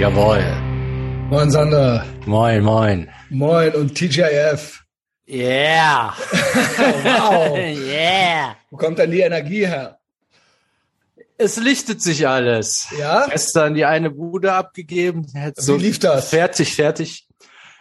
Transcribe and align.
Jawohl. 0.00 0.42
Moin 1.28 1.50
Sander. 1.50 2.06
Moin, 2.24 2.64
moin. 2.64 3.10
Moin 3.28 3.74
und 3.74 3.94
TJF. 3.94 4.82
Yeah. 5.28 6.14
wow. 7.04 7.54
yeah. 7.58 8.56
Wo 8.70 8.78
kommt 8.78 8.98
denn 8.98 9.10
die 9.10 9.20
Energie 9.20 9.66
her? 9.66 9.98
Es 11.36 11.58
lichtet 11.58 12.00
sich 12.00 12.26
alles. 12.26 12.86
Ja? 12.98 13.26
Gestern 13.26 13.74
die 13.74 13.84
eine 13.84 14.10
Bude 14.10 14.54
abgegeben. 14.54 15.26
Jetzt 15.34 15.68
Wie 15.68 15.76
lief 15.76 15.98
das? 15.98 16.30
Fertig, 16.30 16.74
fertig. 16.74 17.28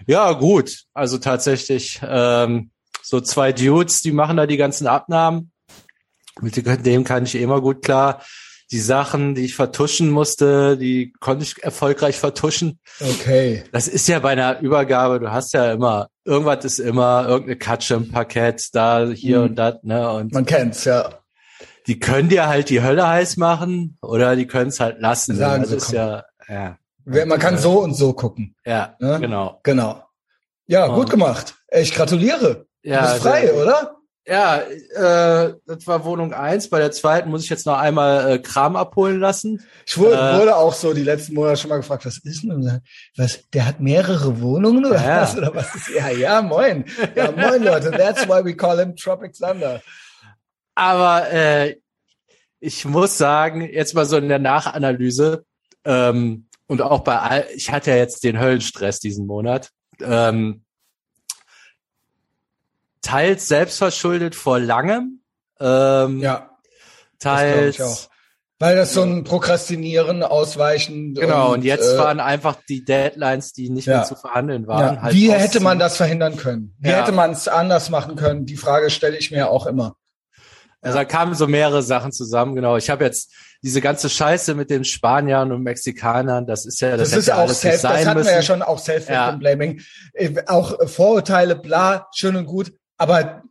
Ja, 0.05 0.33
gut. 0.33 0.83
Also 0.93 1.19
tatsächlich 1.19 2.01
ähm, 2.03 2.71
so 3.01 3.21
zwei 3.21 3.53
Dudes, 3.53 4.01
die 4.01 4.11
machen 4.11 4.35
da 4.35 4.45
die 4.45 4.57
ganzen 4.57 4.87
Abnahmen. 4.87 5.53
Mit 6.41 6.85
dem 6.85 7.05
kann 7.05 7.23
ich 7.23 7.35
immer 7.35 7.61
gut 7.61 7.81
klar. 7.81 8.21
Die 8.71 8.79
Sachen, 8.79 9.33
die 9.33 9.45
ich 9.45 9.55
vertuschen 9.55 10.11
musste, 10.11 10.77
die 10.77 11.11
konnte 11.19 11.43
ich 11.43 11.63
erfolgreich 11.63 12.17
vertuschen. 12.19 12.79
Okay. 13.01 13.63
Das 13.71 13.87
ist 13.87 14.07
ja 14.07 14.19
bei 14.19 14.29
einer 14.29 14.59
Übergabe, 14.59 15.19
du 15.19 15.31
hast 15.31 15.53
ja 15.53 15.71
immer, 15.71 16.09
irgendwas 16.23 16.63
ist 16.65 16.79
immer, 16.79 17.25
irgendeine 17.27 17.57
Katsche 17.57 17.95
im 17.95 18.11
Parkett, 18.11 18.67
da, 18.73 19.07
hier 19.07 19.39
Mhm. 19.39 19.43
und 19.45 19.55
das, 19.55 19.75
ne? 19.81 20.11
Und 20.11 20.33
Man 20.33 20.45
kennt's, 20.45 20.85
ja. 20.85 21.09
die 21.87 21.99
können 21.99 22.29
dir 22.29 22.47
halt 22.47 22.69
die 22.69 22.83
Hölle 22.83 23.07
heiß 23.07 23.37
machen 23.37 23.97
oder 24.03 24.35
die 24.35 24.45
können 24.45 24.69
es 24.69 24.79
halt 24.79 24.99
lassen. 25.01 25.35
Sagen 25.35 25.63
das 25.63 25.71
sie, 25.71 25.77
ist 25.77 25.91
ja, 25.91 26.25
ja, 26.47 26.77
Man 27.05 27.39
kann 27.39 27.57
so 27.57 27.79
und 27.81 27.95
so 27.95 28.13
gucken. 28.13 28.55
ja, 28.65 28.95
Ne? 28.99 29.17
genau. 29.19 29.59
Genau. 29.63 30.03
Ja, 30.67 30.85
gut 30.87 31.09
gemacht. 31.09 31.55
Ich 31.71 31.95
gratuliere. 31.95 32.67
Ja, 32.83 33.01
du 33.07 33.11
bist 33.13 33.23
frei, 33.23 33.41
sehr- 33.47 33.55
oder? 33.55 33.95
Ja, 34.29 34.59
äh, 34.61 35.55
das 35.65 35.87
war 35.87 36.05
Wohnung 36.05 36.33
eins. 36.33 36.69
Bei 36.69 36.77
der 36.77 36.91
zweiten 36.91 37.31
muss 37.31 37.43
ich 37.45 37.49
jetzt 37.49 37.65
noch 37.65 37.79
einmal 37.79 38.31
äh, 38.33 38.39
Kram 38.39 38.75
abholen 38.75 39.19
lassen. 39.19 39.65
Ich 39.87 39.97
wurde, 39.97 40.15
Äh. 40.17 40.39
wurde 40.39 40.55
auch 40.55 40.73
so 40.73 40.93
die 40.93 41.01
letzten 41.03 41.33
Monate 41.33 41.57
schon 41.57 41.69
mal 41.69 41.77
gefragt, 41.77 42.05
was 42.05 42.19
ist 42.19 42.43
denn? 42.43 42.81
Was, 43.17 43.39
der 43.49 43.65
hat 43.65 43.79
mehrere 43.79 44.39
Wohnungen 44.39 44.85
oder 44.85 45.01
Ja. 45.03 45.21
was? 45.23 45.35
Oder 45.35 45.55
was 45.55 45.73
ist? 45.73 45.89
Ja, 45.89 46.09
ja, 46.09 46.41
moin. 46.43 46.85
Ja, 47.15 47.31
moin, 47.31 47.63
Leute. 47.63 47.89
That's 47.89 48.27
why 48.27 48.43
we 48.45 48.55
call 48.55 48.77
him 48.79 48.95
Tropic 48.95 49.33
Thunder. 49.33 49.81
Aber 50.75 51.31
äh, 51.31 51.77
ich 52.59 52.85
muss 52.85 53.17
sagen, 53.17 53.61
jetzt 53.61 53.95
mal 53.95 54.05
so 54.05 54.17
in 54.17 54.29
der 54.29 54.39
Nachanalyse 54.39 55.43
ähm, 55.85 56.47
und 56.67 56.81
auch 56.83 56.99
bei 56.99 57.17
all, 57.17 57.45
ich 57.55 57.71
hatte 57.71 57.89
ja 57.91 57.97
jetzt 57.97 58.23
den 58.23 58.39
Höllenstress 58.39 58.99
diesen 58.99 59.25
Monat. 59.25 59.71
Ähm, 60.01 60.63
teils 63.01 63.47
selbstverschuldet 63.47 64.35
vor 64.35 64.59
langem, 64.59 65.21
ähm, 65.59 66.19
Ja, 66.19 66.49
teils. 67.19 68.09
Weil 68.61 68.75
das 68.75 68.93
so 68.93 69.03
ein 69.03 69.23
Prokrastinieren, 69.23 70.21
Ausweichen. 70.21 71.13
genau. 71.13 71.53
Und, 71.53 71.63
jetzt 71.63 71.93
äh, 71.93 71.97
waren 71.97 72.19
einfach 72.19 72.57
die 72.67 72.83
Deadlines, 72.83 73.53
die 73.53 73.69
nicht 73.69 73.87
ja. 73.87 73.97
mehr 73.97 74.03
zu 74.05 74.15
verhandeln 74.15 74.67
waren. 74.67 74.95
Ja. 74.95 75.01
halt 75.01 75.13
Wie 75.15 75.29
ausziehen. 75.29 75.41
hätte 75.41 75.59
man 75.61 75.79
das 75.79 75.95
verhindern 75.95 76.35
können? 76.35 76.75
Wie 76.79 76.89
Ja. 76.89 76.97
hätte 77.01 77.13
man 77.13 77.31
es 77.31 77.47
anders 77.47 77.89
machen 77.89 78.17
können? 78.17 78.45
Die 78.45 78.57
Frage 78.57 78.89
stelle 78.89 79.15
ich 79.17 79.31
mir 79.31 79.49
auch 79.49 79.65
immer. 79.65 79.95
Also 80.81 80.97
da 80.97 81.05
kamen 81.05 81.35
so 81.35 81.47
mehrere 81.47 81.81
Sachen 81.83 82.11
zusammen, 82.11 82.53
genau. 82.55 82.75
Ich 82.75 82.89
habe 82.89 83.05
jetzt 83.05 83.31
diese 83.63 83.79
ganze 83.79 84.09
Scheiße 84.09 84.55
mit 84.55 84.69
den 84.69 84.83
Spaniern 84.85 85.51
und 85.53 85.63
Mexikanern, 85.63 86.45
das 86.45 86.65
ist 86.65 86.79
ja, 86.81 86.95
das, 86.97 87.11
Das, 87.11 87.19
ist 87.19 87.31
auch 87.31 87.39
alles 87.39 87.61
self, 87.61 87.81
das 87.81 88.05
hatten 88.05 88.17
müssen. 88.17 88.27
wir 88.29 88.35
ja 88.35 88.41
schon 88.41 88.61
auch 88.61 88.79
Self-Blaming. 88.79 89.81
Auch 90.47 90.87
Vorurteile, 90.89 91.55
bla, 91.55 92.07
schön 92.13 92.35
und 92.35 92.45
gut. 92.45 92.73
Aber 92.99 93.41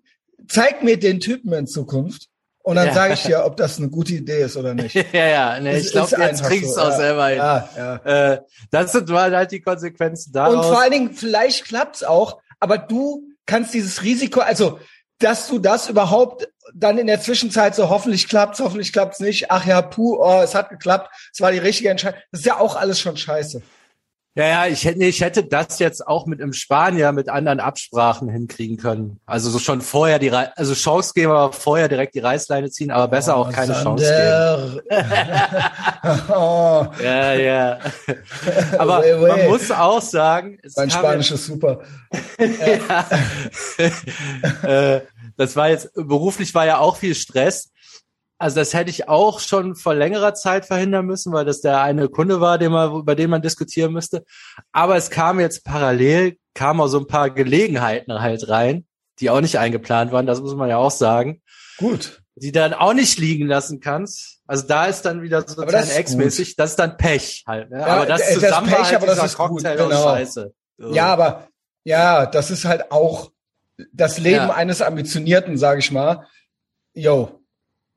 zeig 0.46 0.84
mir 0.84 0.98
den 0.98 1.18
Typen 1.18 1.52
in 1.52 1.66
Zukunft 1.66 2.28
und 2.62 2.76
dann 2.76 2.88
Ja. 2.88 2.94
sage 2.94 3.14
ich 3.14 3.22
dir, 3.22 3.44
ob 3.44 3.56
das 3.56 3.78
eine 3.78 3.88
gute 3.88 4.12
Idee 4.14 4.42
ist 4.42 4.56
oder 4.56 4.74
nicht. 4.74 4.94
ja, 5.12 5.26
ja, 5.26 5.60
ne, 5.60 5.72
Es 5.72 5.86
ich 5.86 5.92
glaube, 5.92 6.14
ist 6.14 6.18
jetzt 6.18 6.44
kriegst 6.44 6.70
du 6.70 6.74
so, 6.74 6.80
auch 6.82 6.90
ja. 6.90 6.96
selber 6.96 7.26
hin. 7.28 7.38
Ja, 7.38 7.68
ja. 7.76 7.96
Äh, 8.32 8.40
das 8.70 8.92
sind 8.92 9.10
halt 9.10 9.50
die 9.50 9.60
Konsequenzen 9.60 10.28
Und 10.30 10.34
daraus. 10.36 10.66
vor 10.66 10.80
allen 10.80 10.92
Dingen, 10.92 11.12
vielleicht 11.12 11.64
klappt's 11.64 12.04
auch, 12.04 12.40
aber 12.60 12.78
du 12.78 13.24
kannst 13.46 13.74
dieses 13.74 14.02
Risiko, 14.02 14.40
also 14.40 14.78
dass 15.18 15.48
du 15.48 15.58
das 15.58 15.88
überhaupt 15.88 16.48
dann 16.74 16.98
in 16.98 17.06
der 17.08 17.20
Zwischenzeit 17.20 17.74
so 17.74 17.88
hoffentlich 17.88 18.28
klappt's, 18.28 18.60
hoffentlich 18.60 18.92
klappt's 18.92 19.18
nicht, 19.18 19.50
ach 19.50 19.64
ja, 19.66 19.82
puh, 19.82 20.16
oh, 20.20 20.42
es 20.42 20.54
hat 20.54 20.68
geklappt, 20.68 21.10
es 21.32 21.40
war 21.40 21.50
die 21.50 21.58
richtige 21.58 21.88
Entscheidung. 21.88 22.20
Das 22.30 22.40
ist 22.40 22.46
ja 22.46 22.60
auch 22.60 22.76
alles 22.76 23.00
schon 23.00 23.16
scheiße. 23.16 23.62
Ja, 24.38 24.46
ja, 24.46 24.66
ich 24.66 24.84
hätte, 24.84 25.04
ich 25.04 25.20
hätte 25.20 25.42
das 25.42 25.80
jetzt 25.80 26.06
auch 26.06 26.26
mit 26.26 26.40
einem 26.40 26.52
Spanier 26.52 27.10
mit 27.12 27.28
anderen 27.28 27.58
Absprachen 27.58 28.28
hinkriegen 28.30 28.76
können. 28.76 29.18
Also 29.26 29.50
so 29.50 29.58
schon 29.58 29.80
vorher 29.80 30.18
die, 30.20 30.28
Rei- 30.28 30.52
also 30.54 30.74
Chance 30.74 31.12
geben, 31.12 31.32
aber 31.32 31.52
vorher 31.52 31.88
direkt 31.88 32.14
die 32.14 32.20
Reißleine 32.20 32.70
ziehen, 32.70 32.92
aber 32.92 33.08
besser 33.08 33.36
auch 33.36 33.50
keine 33.50 33.72
Chance 33.74 34.04
geben. 34.04 34.80
Oh, 36.30 36.86
Ja, 37.02 37.32
ja. 37.34 37.78
aber 38.78 39.02
Weh, 39.02 39.20
weh. 39.20 39.26
man 39.28 39.46
muss 39.48 39.70
auch 39.72 40.00
sagen, 40.00 40.58
es 40.62 40.76
mein 40.76 40.88
Spanisch 40.90 41.32
ist 41.32 41.46
super. 41.46 41.80
ja. 42.38 43.06
äh, 44.62 45.00
das 45.36 45.56
war 45.56 45.68
jetzt, 45.70 45.92
beruflich 45.94 46.54
war 46.54 46.66
ja 46.66 46.78
auch 46.78 46.96
viel 46.96 47.14
Stress. 47.14 47.70
Also 48.38 48.56
das 48.56 48.72
hätte 48.72 48.90
ich 48.90 49.08
auch 49.08 49.40
schon 49.40 49.74
vor 49.74 49.94
längerer 49.94 50.32
Zeit 50.34 50.64
verhindern 50.64 51.06
müssen, 51.06 51.32
weil 51.32 51.44
das 51.44 51.60
der 51.60 51.82
eine 51.82 52.08
Kunde 52.08 52.40
war, 52.40 52.56
den 52.58 52.70
man, 52.70 52.94
über 52.94 53.16
den 53.16 53.30
man 53.30 53.42
diskutieren 53.42 53.92
müsste. 53.92 54.24
Aber 54.72 54.96
es 54.96 55.10
kam 55.10 55.40
jetzt 55.40 55.64
parallel, 55.64 56.36
kamen 56.54 56.80
auch 56.80 56.86
so 56.86 57.00
ein 57.00 57.08
paar 57.08 57.30
Gelegenheiten 57.30 58.20
halt 58.20 58.48
rein, 58.48 58.86
die 59.18 59.30
auch 59.30 59.40
nicht 59.40 59.58
eingeplant 59.58 60.12
waren, 60.12 60.26
das 60.26 60.40
muss 60.40 60.54
man 60.54 60.68
ja 60.68 60.76
auch 60.76 60.92
sagen, 60.92 61.42
Gut. 61.78 62.22
die 62.36 62.52
dann 62.52 62.74
auch 62.74 62.94
nicht 62.94 63.18
liegen 63.18 63.48
lassen 63.48 63.80
kannst. 63.80 64.38
Also 64.46 64.66
da 64.66 64.86
ist 64.86 65.02
dann 65.02 65.22
wieder 65.22 65.46
so 65.46 65.60
ist 65.62 65.96
Ex-mäßig, 65.96 66.54
das 66.56 66.70
ist 66.70 66.78
dann 66.78 66.96
Pech 66.96 67.42
halt. 67.46 67.70
Ne? 67.70 67.80
Ja, 67.80 67.86
aber 67.86 68.06
das 68.06 68.20
das 68.20 68.34
zusammen 68.34 68.68
Pech, 68.68 68.78
halt 68.78 68.94
aber 68.96 69.06
das 69.06 69.24
ist 69.24 69.36
gut, 69.36 69.48
Cocktail 69.48 69.76
genau. 69.76 69.96
aus 69.96 70.04
Scheiße. 70.04 70.54
So. 70.78 70.94
Ja, 70.94 71.06
aber 71.06 71.48
ja, 71.84 72.26
das 72.26 72.50
ist 72.50 72.64
halt 72.64 72.92
auch 72.92 73.32
das 73.92 74.18
Leben 74.18 74.46
Ja. 74.46 74.54
eines 74.54 74.80
Ambitionierten, 74.80 75.56
sage 75.56 75.80
ich 75.80 75.90
mal. 75.90 76.26
Yo. 76.94 77.40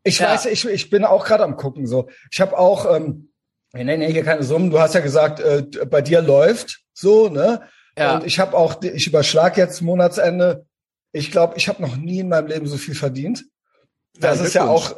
Ich 0.03 0.19
Ja. 0.19 0.29
weiß, 0.29 0.45
ich, 0.47 0.65
ich 0.65 0.89
bin 0.89 1.05
auch 1.05 1.25
gerade 1.25 1.43
am 1.43 1.57
gucken. 1.57 1.85
So, 1.87 2.09
ich 2.31 2.41
habe 2.41 2.57
auch, 2.57 2.85
ähm, 2.95 3.31
wir 3.73 3.83
nennen 3.85 4.01
ja 4.03 4.09
hier 4.09 4.23
keine 4.23 4.43
Summen. 4.43 4.71
Du 4.71 4.79
hast 4.79 4.95
ja 4.95 4.99
gesagt, 5.01 5.39
äh, 5.39 5.63
bei 5.89 6.01
dir 6.01 6.21
läuft 6.21 6.81
so, 6.93 7.29
ne? 7.29 7.61
Ja. 7.97 8.15
Und 8.15 8.25
ich 8.25 8.39
habe 8.39 8.57
auch, 8.57 8.81
ich 8.81 9.07
überschlag 9.07 9.57
jetzt 9.57 9.81
Monatsende. 9.81 10.65
Ich 11.13 11.31
glaube, 11.31 11.53
ich 11.57 11.67
habe 11.67 11.81
noch 11.81 11.95
nie 11.97 12.19
in 12.19 12.29
meinem 12.29 12.47
Leben 12.47 12.67
so 12.67 12.77
viel 12.77 12.95
verdient. 12.95 13.45
Das 14.17 14.39
Ja, 14.39 14.45
ist 14.45 14.53
ja 14.53 14.67
auch. 14.67 14.95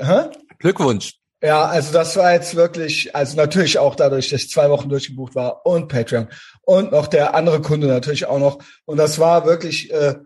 Hä? 0.00 0.30
Glückwunsch. 0.58 1.14
Ja, 1.42 1.64
also 1.66 1.92
das 1.92 2.16
war 2.16 2.32
jetzt 2.34 2.54
wirklich, 2.54 3.14
also 3.16 3.36
natürlich 3.36 3.78
auch 3.78 3.94
dadurch, 3.94 4.28
dass 4.28 4.42
ich 4.42 4.50
zwei 4.50 4.68
Wochen 4.68 4.90
durchgebucht 4.90 5.34
war 5.34 5.64
und 5.64 5.88
Patreon 5.88 6.28
und 6.62 6.92
noch 6.92 7.06
der 7.06 7.34
andere 7.34 7.62
Kunde 7.62 7.86
natürlich 7.86 8.26
auch 8.26 8.38
noch. 8.38 8.58
Und 8.84 8.98
das 8.98 9.18
war 9.18 9.46
wirklich 9.46 9.90
äh, 9.90 10.16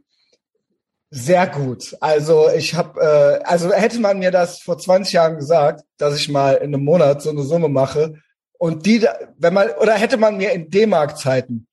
sehr 1.10 1.46
gut. 1.46 1.96
Also 2.00 2.48
ich 2.50 2.74
habe, 2.74 3.00
äh, 3.00 3.44
also 3.44 3.72
hätte 3.72 4.00
man 4.00 4.18
mir 4.18 4.30
das 4.30 4.60
vor 4.60 4.78
20 4.78 5.12
Jahren 5.12 5.36
gesagt, 5.36 5.84
dass 5.96 6.16
ich 6.16 6.28
mal 6.28 6.54
in 6.54 6.74
einem 6.74 6.84
Monat 6.84 7.22
so 7.22 7.30
eine 7.30 7.42
Summe 7.42 7.68
mache 7.68 8.14
und 8.58 8.84
die, 8.86 9.00
da- 9.00 9.16
wenn 9.38 9.54
man, 9.54 9.70
oder 9.80 9.94
hätte 9.94 10.16
man 10.16 10.36
mir 10.36 10.52
in 10.52 10.70
D-Mark-Zeiten 10.70 11.66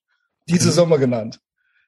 diese 0.47 0.69
Mhm. 0.69 0.73
Summe 0.73 0.99
genannt, 0.99 1.39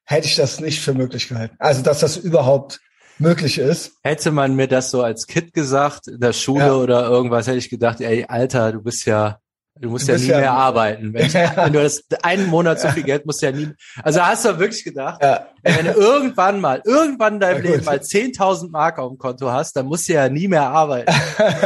hätte 0.05 0.27
ich 0.27 0.35
das 0.35 0.59
nicht 0.59 0.81
für 0.81 0.93
möglich 0.93 1.29
gehalten. 1.29 1.55
Also 1.59 1.81
dass 1.83 1.99
das 1.99 2.17
überhaupt 2.17 2.79
möglich 3.19 3.59
ist. 3.59 3.91
Hätte 4.03 4.31
man 4.31 4.55
mir 4.55 4.67
das 4.67 4.89
so 4.89 5.03
als 5.03 5.27
Kind 5.27 5.53
gesagt, 5.53 6.07
in 6.07 6.19
der 6.19 6.33
Schule 6.33 6.65
Ja. 6.65 6.73
oder 6.73 7.07
irgendwas, 7.07 7.45
hätte 7.45 7.57
ich 7.59 7.69
gedacht, 7.69 8.01
ey, 8.01 8.25
Alter, 8.27 8.71
du 8.71 8.81
bist 8.81 9.05
ja, 9.05 9.39
du 9.83 9.89
musst 9.89 10.07
Du 10.07 10.13
ja 10.13 10.17
nie 10.17 10.25
ja- 10.27 10.39
mehr 10.39 10.51
arbeiten. 10.53 11.13
Wenn, 11.13 11.29
Ja. 11.31 11.53
wenn 11.57 11.73
du 11.73 11.83
das 11.83 12.03
einen 12.21 12.47
Monat 12.47 12.79
so 12.79 12.87
viel 12.89 13.03
Geld 13.03 13.25
musst 13.25 13.41
du 13.41 13.47
ja 13.47 13.51
nie, 13.51 13.69
also 14.01 14.21
hast 14.25 14.45
du 14.45 14.57
wirklich 14.57 14.83
gedacht, 14.83 15.21
Ja. 15.21 15.47
wenn 15.61 15.85
du 15.85 15.91
irgendwann 15.91 16.59
mal, 16.61 16.81
irgendwann 16.85 17.35
in 17.35 17.39
deinem. 17.41 17.61
Leben 17.63 17.83
mal 17.85 17.99
10.000 17.99 18.71
Mark 18.71 18.97
auf 18.97 19.11
dem 19.11 19.17
Konto 19.17 19.51
hast, 19.51 19.75
dann 19.75 19.85
musst 19.85 20.07
du 20.07 20.13
ja 20.13 20.29
nie 20.29 20.47
mehr 20.47 20.63
arbeiten. 20.69 21.13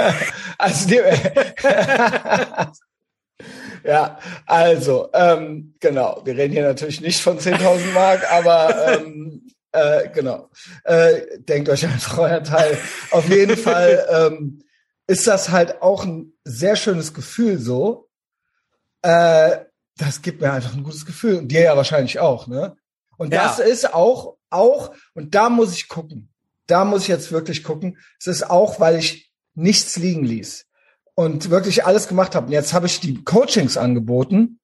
also 0.57 0.89
ja, 3.83 4.17
also 4.45 5.09
ähm, 5.13 5.75
genau, 5.79 6.21
wir 6.25 6.35
reden 6.35 6.53
hier 6.53 6.63
natürlich 6.63 7.01
nicht 7.01 7.21
von 7.21 7.37
10.000 7.39 7.93
Mark, 7.93 8.31
aber 8.31 8.93
ähm, 8.99 9.47
äh, 9.71 10.09
genau, 10.13 10.49
äh, 10.83 11.21
denkt 11.39 11.69
euch 11.69 11.85
einfach 11.85 12.17
euer 12.17 12.43
Teil. 12.43 12.77
Auf 13.11 13.29
jeden 13.29 13.55
Fall 13.57 14.05
ähm, 14.11 14.63
ist 15.07 15.27
das 15.27 15.49
halt 15.51 15.81
auch 15.81 16.03
ein 16.05 16.33
sehr 16.43 16.75
schönes 16.75 17.13
Gefühl 17.13 17.59
so. 17.59 18.06
Äh, 19.01 19.65
das 19.97 20.21
gibt 20.21 20.41
mir 20.41 20.51
einfach 20.51 20.73
ein 20.75 20.83
gutes 20.83 21.05
Gefühl 21.05 21.37
und 21.37 21.47
dir 21.47 21.61
ja 21.61 21.77
wahrscheinlich 21.77 22.19
auch, 22.19 22.47
ne? 22.47 22.75
Und 23.17 23.33
Ja. 23.33 23.43
das 23.43 23.59
ist 23.59 23.93
auch 23.93 24.37
auch 24.49 24.93
und 25.13 25.35
da 25.35 25.49
muss 25.49 25.73
ich 25.73 25.87
gucken. 25.89 26.29
Da 26.67 26.85
muss 26.85 27.03
ich 27.03 27.07
jetzt 27.07 27.31
wirklich 27.31 27.63
gucken. 27.63 27.97
Es 28.19 28.27
ist 28.27 28.49
auch, 28.49 28.79
weil 28.79 28.97
ich 28.97 29.31
nichts 29.55 29.97
liegen 29.97 30.23
ließ 30.23 30.65
und 31.15 31.49
wirklich 31.49 31.85
alles 31.85 32.07
gemacht 32.07 32.35
habe. 32.35 32.47
Und 32.47 32.51
jetzt 32.51 32.73
habe 32.73 32.85
ich 32.85 32.99
die 32.99 33.23
Coachings 33.23 33.77
angeboten 33.77 34.59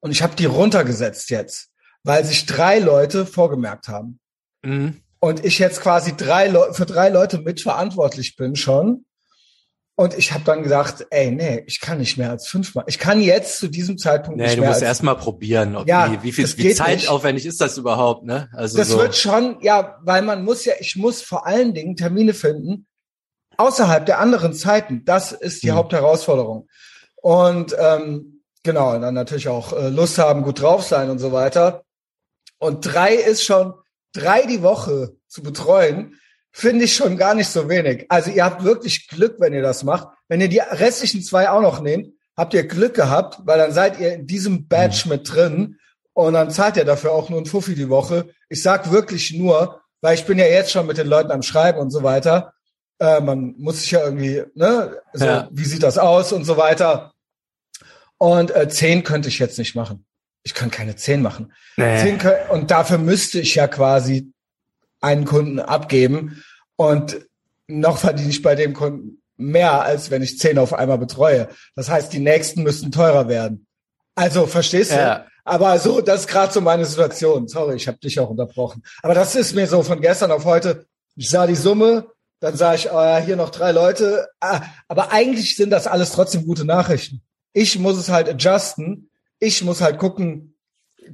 und 0.00 0.10
ich 0.10 0.22
habe 0.22 0.34
die 0.34 0.46
runtergesetzt 0.46 1.30
jetzt, 1.30 1.70
weil 2.02 2.24
sich 2.24 2.46
drei 2.46 2.78
Leute 2.78 3.24
vorgemerkt 3.26 3.88
haben. 3.88 4.18
Mhm. 4.62 5.02
Und 5.20 5.44
ich 5.44 5.60
jetzt 5.60 5.80
quasi 5.80 6.16
drei 6.16 6.48
Leu 6.48 6.72
für 6.72 6.86
drei 6.86 7.08
Leute 7.08 7.38
mitverantwortlich 7.38 8.34
bin 8.34 8.56
schon. 8.56 9.04
Und 9.94 10.16
ich 10.16 10.32
habe 10.32 10.42
dann 10.44 10.62
gesagt, 10.62 11.06
ey, 11.10 11.30
nee, 11.30 11.62
ich 11.66 11.80
kann 11.80 11.98
nicht 11.98 12.16
mehr 12.16 12.30
als 12.30 12.48
fünfmal. 12.48 12.84
Ich 12.88 12.98
kann 12.98 13.20
jetzt 13.20 13.58
zu 13.58 13.68
diesem 13.68 13.98
Zeitpunkt 13.98 14.38
nee, 14.38 14.44
nicht 14.44 14.56
du 14.56 14.60
mehr. 14.60 14.70
musst 14.70 14.80
als, 14.82 14.88
erst 14.88 15.02
mal 15.02 15.14
probieren. 15.14 15.76
Ob 15.76 15.86
Ja, 15.86 16.08
die, 16.08 16.22
wie 16.22 16.32
viel 16.32 16.48
wie 16.56 16.74
zeitaufwendig 16.74 17.44
ist 17.44 17.60
das 17.60 17.76
überhaupt, 17.76 18.24
ne? 18.24 18.48
Also 18.54 18.78
das 18.78 18.88
so. 18.88 18.98
wird 18.98 19.14
schon, 19.14 19.58
ja, 19.60 19.98
weil 20.02 20.22
man 20.22 20.44
muss 20.44 20.64
ja, 20.64 20.72
ich 20.80 20.96
muss 20.96 21.20
vor 21.20 21.46
allen 21.46 21.74
Dingen 21.74 21.94
Termine 21.96 22.32
finden 22.32 22.86
außerhalb 23.58 24.06
der 24.06 24.18
anderen 24.18 24.54
Zeiten. 24.54 25.04
Das 25.04 25.32
ist 25.32 25.62
die 25.62 25.70
Mhm. 25.70 25.74
Hauptherausforderung. 25.76 26.68
Und 27.16 27.76
ähm, 27.78 28.42
genau, 28.62 28.94
und 28.94 29.02
dann 29.02 29.14
natürlich 29.14 29.48
auch 29.48 29.72
äh, 29.74 29.88
Lust 29.90 30.18
haben, 30.18 30.42
gut 30.42 30.60
drauf 30.62 30.82
sein 30.82 31.10
und 31.10 31.18
so 31.18 31.32
weiter. 31.32 31.84
Und 32.58 32.80
drei 32.80 33.14
ist 33.14 33.44
schon, 33.44 33.74
drei 34.14 34.46
die 34.46 34.62
Woche 34.62 35.12
zu 35.28 35.42
betreuen, 35.42 36.18
finde 36.52 36.84
ich 36.84 36.94
schon 36.94 37.16
gar 37.16 37.34
nicht 37.34 37.48
so 37.48 37.68
wenig. 37.68 38.06
Also 38.08 38.30
ihr 38.30 38.44
habt 38.44 38.62
wirklich 38.62 39.08
Glück, 39.08 39.36
wenn 39.38 39.52
ihr 39.54 39.62
das 39.62 39.82
macht. 39.84 40.08
Wenn 40.28 40.40
ihr 40.40 40.48
die 40.48 40.58
restlichen 40.60 41.22
zwei 41.22 41.48
auch 41.50 41.62
noch 41.62 41.80
nehmt, 41.80 42.08
habt 42.36 42.54
ihr 42.54 42.66
Glück 42.66 42.94
gehabt, 42.94 43.38
weil 43.44 43.58
dann 43.58 43.72
seid 43.72 43.98
ihr 44.00 44.12
in 44.14 44.26
diesem 44.26 44.68
Badge 44.68 45.04
mit 45.08 45.32
drin 45.32 45.78
und 46.14 46.34
dann 46.34 46.50
zahlt 46.50 46.76
ihr 46.76 46.84
dafür 46.84 47.12
auch 47.12 47.28
nur 47.30 47.40
ein 47.40 47.46
Fuffi 47.46 47.74
die 47.74 47.88
Woche. 47.88 48.28
Ich 48.48 48.62
sag 48.62 48.90
wirklich 48.92 49.32
nur, 49.32 49.80
weil 50.02 50.14
ich 50.14 50.24
bin 50.26 50.38
ja 50.38 50.46
jetzt 50.46 50.70
schon 50.72 50.86
mit 50.86 50.98
den 50.98 51.06
Leuten 51.06 51.30
am 51.30 51.42
Schreiben 51.42 51.78
und 51.78 51.90
so 51.90 52.02
weiter. 52.02 52.52
Äh, 52.98 53.20
man 53.20 53.54
muss 53.58 53.80
sich 53.80 53.90
ja 53.92 54.04
irgendwie, 54.04 54.42
ne, 54.54 55.00
so, 55.12 55.24
Ja. 55.24 55.48
wie 55.52 55.64
sieht 55.64 55.82
das 55.82 55.96
aus 55.98 56.32
und 56.32 56.44
so 56.44 56.56
weiter. 56.56 57.12
Und 58.18 58.54
äh, 58.54 58.68
zehn 58.68 59.02
könnte 59.04 59.28
ich 59.28 59.38
jetzt 59.38 59.58
nicht 59.58 59.74
machen. 59.74 60.06
Ich 60.44 60.54
kann 60.54 60.70
keine 60.70 60.96
zehn 60.96 61.22
machen. 61.22 61.52
nee. 61.76 61.98
Zehn 62.02 62.18
kö- 62.18 62.48
Und 62.48 62.70
dafür 62.70 62.98
müsste 62.98 63.40
ich 63.40 63.54
ja 63.54 63.68
quasi 63.68 64.31
einen 65.02 65.26
Kunden 65.26 65.60
abgeben. 65.60 66.42
Und 66.76 67.26
noch 67.66 67.98
verdiene 67.98 68.30
ich 68.30 68.42
bei 68.42 68.54
dem 68.54 68.72
Kunden 68.72 69.22
mehr, 69.36 69.82
als 69.82 70.10
wenn 70.10 70.22
ich 70.22 70.38
zehn 70.38 70.58
auf 70.58 70.72
einmal 70.72 70.98
betreue. 70.98 71.48
Das 71.74 71.90
heißt, 71.90 72.12
die 72.12 72.20
nächsten 72.20 72.62
müssten 72.62 72.92
teurer 72.92 73.28
werden. 73.28 73.66
Also, 74.14 74.46
verstehst 74.46 74.92
du? 74.92 74.96
Ja. 74.96 75.26
Aber 75.44 75.78
so, 75.78 76.00
das 76.00 76.20
ist 76.20 76.28
gerade 76.28 76.52
so 76.52 76.60
meine 76.60 76.84
Situation. 76.84 77.48
Sorry, 77.48 77.76
ich 77.76 77.88
habe 77.88 77.98
dich 77.98 78.18
auch 78.20 78.30
unterbrochen. 78.30 78.82
Aber 79.02 79.14
das 79.14 79.34
ist 79.34 79.54
mir 79.54 79.66
so 79.66 79.82
von 79.82 80.00
gestern 80.00 80.30
auf 80.30 80.44
heute. 80.44 80.86
Ich 81.16 81.30
sah 81.30 81.46
die 81.46 81.56
Summe, 81.56 82.06
dann 82.40 82.56
sah 82.56 82.74
ich, 82.74 82.90
oh 82.90 83.00
ja, 83.00 83.18
hier 83.18 83.36
noch 83.36 83.50
drei 83.50 83.72
Leute. 83.72 84.28
Ah, 84.40 84.62
aber 84.88 85.12
eigentlich 85.12 85.56
sind 85.56 85.70
das 85.70 85.86
alles 85.86 86.12
trotzdem 86.12 86.46
gute 86.46 86.64
Nachrichten. 86.64 87.22
Ich 87.52 87.78
muss 87.78 87.96
es 87.98 88.08
halt 88.08 88.28
adjusten. 88.28 89.10
Ich 89.38 89.64
muss 89.64 89.80
halt 89.80 89.98
gucken, 89.98 90.51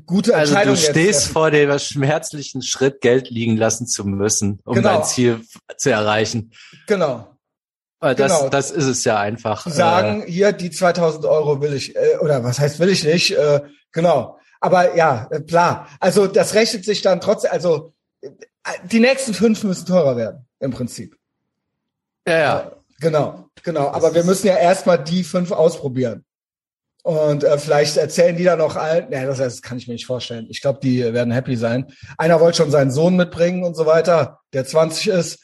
gute 0.06 0.35
Also 0.35 0.52
du 0.55 0.58
Entscheidungen 0.61 0.76
jetzt 0.82 0.90
stehst 0.90 1.20
treffen. 1.20 1.32
vor 1.32 1.50
dem 1.50 1.79
schmerzlichen 1.79 2.62
Schritt, 2.62 3.00
Geld 3.00 3.31
liegen 3.31 3.56
lassen 3.56 3.87
zu 3.87 4.05
müssen, 4.05 4.61
um 4.64 4.75
Genau. 4.75 4.94
dein 4.99 5.05
Ziel 5.05 5.40
zu 5.76 5.90
erreichen. 5.90 6.52
Genau. 6.87 7.29
Weil 8.00 8.14
Das, 8.14 8.38
Genau. 8.38 8.49
das 8.50 8.70
ist 8.70 8.87
es 8.87 9.05
ja 9.05 9.19
einfach. 9.19 9.64
Die 9.64 9.70
sagen, 9.73 10.23
hier, 10.26 10.52
die 10.52 10.70
2000 10.70 11.25
Euro 11.25 11.61
will 11.61 11.73
ich, 11.75 11.96
äh, 11.96 12.17
oder 12.20 12.44
was 12.44 12.58
heißt 12.61 12.79
will 12.79 12.90
ich 12.90 13.05
nicht, 13.05 13.32
äh, 13.32 13.61
genau. 13.93 14.38
Aber 14.61 14.96
ja, 14.96 15.29
äh, 15.31 15.40
klar. 15.40 15.88
Also 16.00 16.26
das 16.26 16.55
rechnet 16.55 16.85
sich 16.85 17.02
dann 17.02 17.20
trotzdem, 17.20 17.50
also 17.52 17.93
äh, 18.20 18.31
die 18.90 19.00
nächsten 19.00 19.35
fünf 19.35 19.62
müssen 19.64 19.87
teurer 19.87 20.17
werden, 20.17 20.46
im 20.61 20.70
Prinzip. 20.70 21.17
Äh, 22.25 22.32
ja, 22.32 22.38
ja. 22.40 22.73
Genau, 23.00 23.49
genau. 23.62 23.88
Aber 23.90 24.14
wir 24.14 24.25
müssen 24.25 24.49
ja 24.49 24.56
erstmal 24.56 25.02
die 25.02 25.23
fünf 25.25 25.52
ausprobieren. 25.52 26.25
Und 27.09 27.43
äh, 27.43 27.57
vielleicht 27.57 27.97
erzählen 27.97 28.37
die 28.37 28.45
dann 28.45 28.59
noch 28.59 28.77
allen, 28.77 29.11
ja, 29.11 29.25
das, 29.25 29.39
das 29.39 29.63
kann 29.63 29.79
ich 29.79 29.89
mir 29.89 29.95
nicht 29.95 30.05
vorstellen. 30.05 30.47
Ich 30.51 30.61
glaube, 30.61 30.81
die 30.83 31.03
werden 31.15 31.33
happy 31.33 31.57
sein. 31.57 31.87
Einer 32.19 32.39
wollte 32.39 32.59
schon 32.59 32.71
seinen 32.71 32.91
Sohn 32.91 33.17
mitbringen 33.17 33.65
und 33.65 33.75
so 33.75 33.87
weiter, 33.87 34.41
der 34.53 34.67
20 34.67 35.09
ist, 35.09 35.39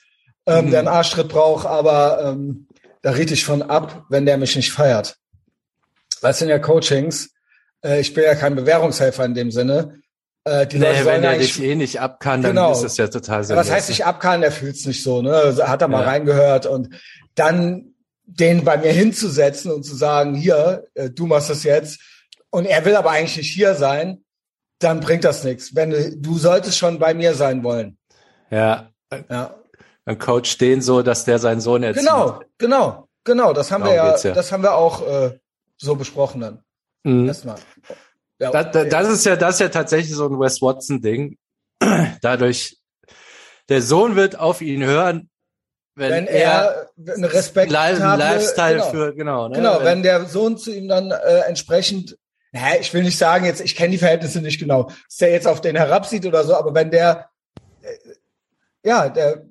ähm, 0.47 0.67
Mhm. 0.67 0.71
der 0.73 0.79
einen 0.81 0.89
Arschtritt 0.89 1.29
braucht, 1.31 1.65
aber 1.67 2.21
ähm, 2.23 2.69
da 3.01 3.13
riet 3.13 3.31
ich 3.31 3.47
von 3.47 3.63
ab, 3.63 4.05
wenn 4.11 4.27
der 4.27 4.37
mich 4.37 4.55
nicht 4.57 4.73
feiert. 4.73 5.17
Weil 6.21 6.33
es 6.33 6.39
sind 6.39 6.51
ja 6.51 6.59
Coachings. 6.59 7.31
Äh, 7.83 8.01
ich 8.01 8.13
bin 8.13 8.25
ja 8.25 8.35
kein 8.35 8.57
Bewährungshelfer 8.57 9.25
in 9.25 9.33
dem 9.33 9.51
Sinne. 9.51 10.01
Äh, 10.45 10.67
die 10.67 10.77
Leute 10.77 10.93
Nee, 10.93 10.99
wenn 10.99 11.05
sollen 11.05 11.23
der 11.23 11.31
eigentlich 11.31 11.55
dich 11.57 11.65
eh 11.65 11.75
nicht 11.77 11.99
ab 11.99 12.21
kann, 12.21 12.43
dann 12.43 12.57
Genau. 12.57 12.73
ist 12.73 12.83
das 12.85 12.99
ja 12.99 13.09
total 13.09 13.43
sinnlos. 13.43 13.65
das 13.69 13.75
heißt 13.75 13.89
nicht 13.89 14.05
abkallen, 14.05 14.43
der 14.43 14.53
fühlt's 14.53 14.85
nicht 14.85 15.03
so, 15.03 15.23
ne? 15.23 15.57
Hat 15.67 15.81
er 15.81 15.89
mal 15.89 16.03
Ja. 16.03 16.09
reingehört 16.09 16.67
und 16.67 16.91
dann 17.37 17.94
den 18.27 18.65
bei 18.65 18.77
mir 18.77 18.93
hinzusetzen 18.93 19.71
und 19.71 19.85
zu 19.85 19.95
sagen, 19.95 20.35
hier, 20.35 20.87
äh, 20.95 21.11
du 21.11 21.27
machst 21.27 21.51
das 21.51 21.63
jetzt 21.65 22.01
und 22.51 22.67
er 22.67 22.85
will 22.85 22.97
aber 22.97 23.11
eigentlich 23.11 23.37
nicht 23.37 23.53
hier 23.53 23.75
sein, 23.75 24.25
dann 24.79 25.01
bringt 25.01 25.25
das 25.25 25.45
nichts. 25.45 25.75
Wenn 25.75 25.91
du, 25.91 26.17
du 26.17 26.39
solltest 26.39 26.79
schon 26.79 26.99
bei 26.99 27.15
mir 27.15 27.35
sein 27.35 27.63
wollen. 27.63 27.99
Ja, 28.51 28.91
Ja. 29.29 29.55
ein 30.05 30.19
Coach 30.19 30.59
den 30.59 30.83
so, 30.83 31.03
dass 31.03 31.25
der 31.25 31.39
seinen 31.39 31.61
Sohn 31.61 31.83
erzieht. 31.83 32.03
Genau, 32.03 32.41
genau, 32.59 33.09
genau. 33.25 33.53
Das 33.53 33.71
haben 33.71 33.83
Darum 33.83 33.97
wir 33.97 34.05
ja, 34.05 34.17
ja. 34.17 34.33
das 34.33 34.53
haben 34.53 34.63
wir 34.63 34.75
auch 34.75 35.07
äh, 35.07 35.39
so 35.77 35.95
besprochen 35.95 36.41
dann. 36.41 36.63
Mhm. 37.05 37.27
Erstmal. 37.27 37.57
Ja, 38.39 38.51
Das, 38.51 38.73
das, 38.73 38.89
das 38.89 39.09
ist 39.09 39.27
ja, 39.27 39.37
das 39.37 39.55
ist 39.55 39.61
ja 39.61 39.69
tatsächlich 39.69 40.15
so 40.15 40.27
ein 40.27 40.39
Wes 40.41 40.61
Watson 40.61 41.01
Ding. 41.01 41.39
Dadurch, 42.23 42.79
der 43.69 43.81
Sohn 43.83 44.17
wird 44.17 44.39
auf 44.39 44.61
ihn 44.61 44.83
hören, 44.85 45.31
wenn, 45.97 46.11
wenn 46.13 46.27
er, 46.27 46.91
er 46.97 47.15
einen 47.15 47.25
Respekt 47.25 47.71
Li- 47.71 47.77
habe, 47.77 48.19
Lifestyle 48.23 48.75
genau. 48.75 48.91
für, 48.91 49.15
genau, 49.15 49.49
ne? 49.49 49.57
Genau, 49.57 49.79
wenn 49.83 50.03
der 50.03 50.25
Sohn 50.27 50.59
zu 50.59 50.73
ihm 50.73 50.89
dann 50.89 51.11
äh, 51.11 51.41
entsprechend, 51.47 52.17
naja, 52.53 52.77
ich 52.81 52.93
will 52.95 53.03
nicht 53.03 53.19
sagen, 53.19 53.45
jetzt, 53.45 53.61
ich 53.61 53.77
kenne 53.77 53.91
die 53.91 53.99
Verhältnisse 53.99 54.41
nicht 54.41 54.59
genau, 54.59 54.85
dass 55.09 55.17
der 55.21 55.31
jetzt 55.31 55.47
auf 55.47 55.61
den 55.61 55.77
herabsieht 55.77 56.27
oder 56.27 56.45
so, 56.45 56.55
aber 56.55 56.75
wenn 56.75 56.91
der, 56.91 57.29
äh, 57.83 58.89
ja, 58.89 59.09
der, 59.09 59.45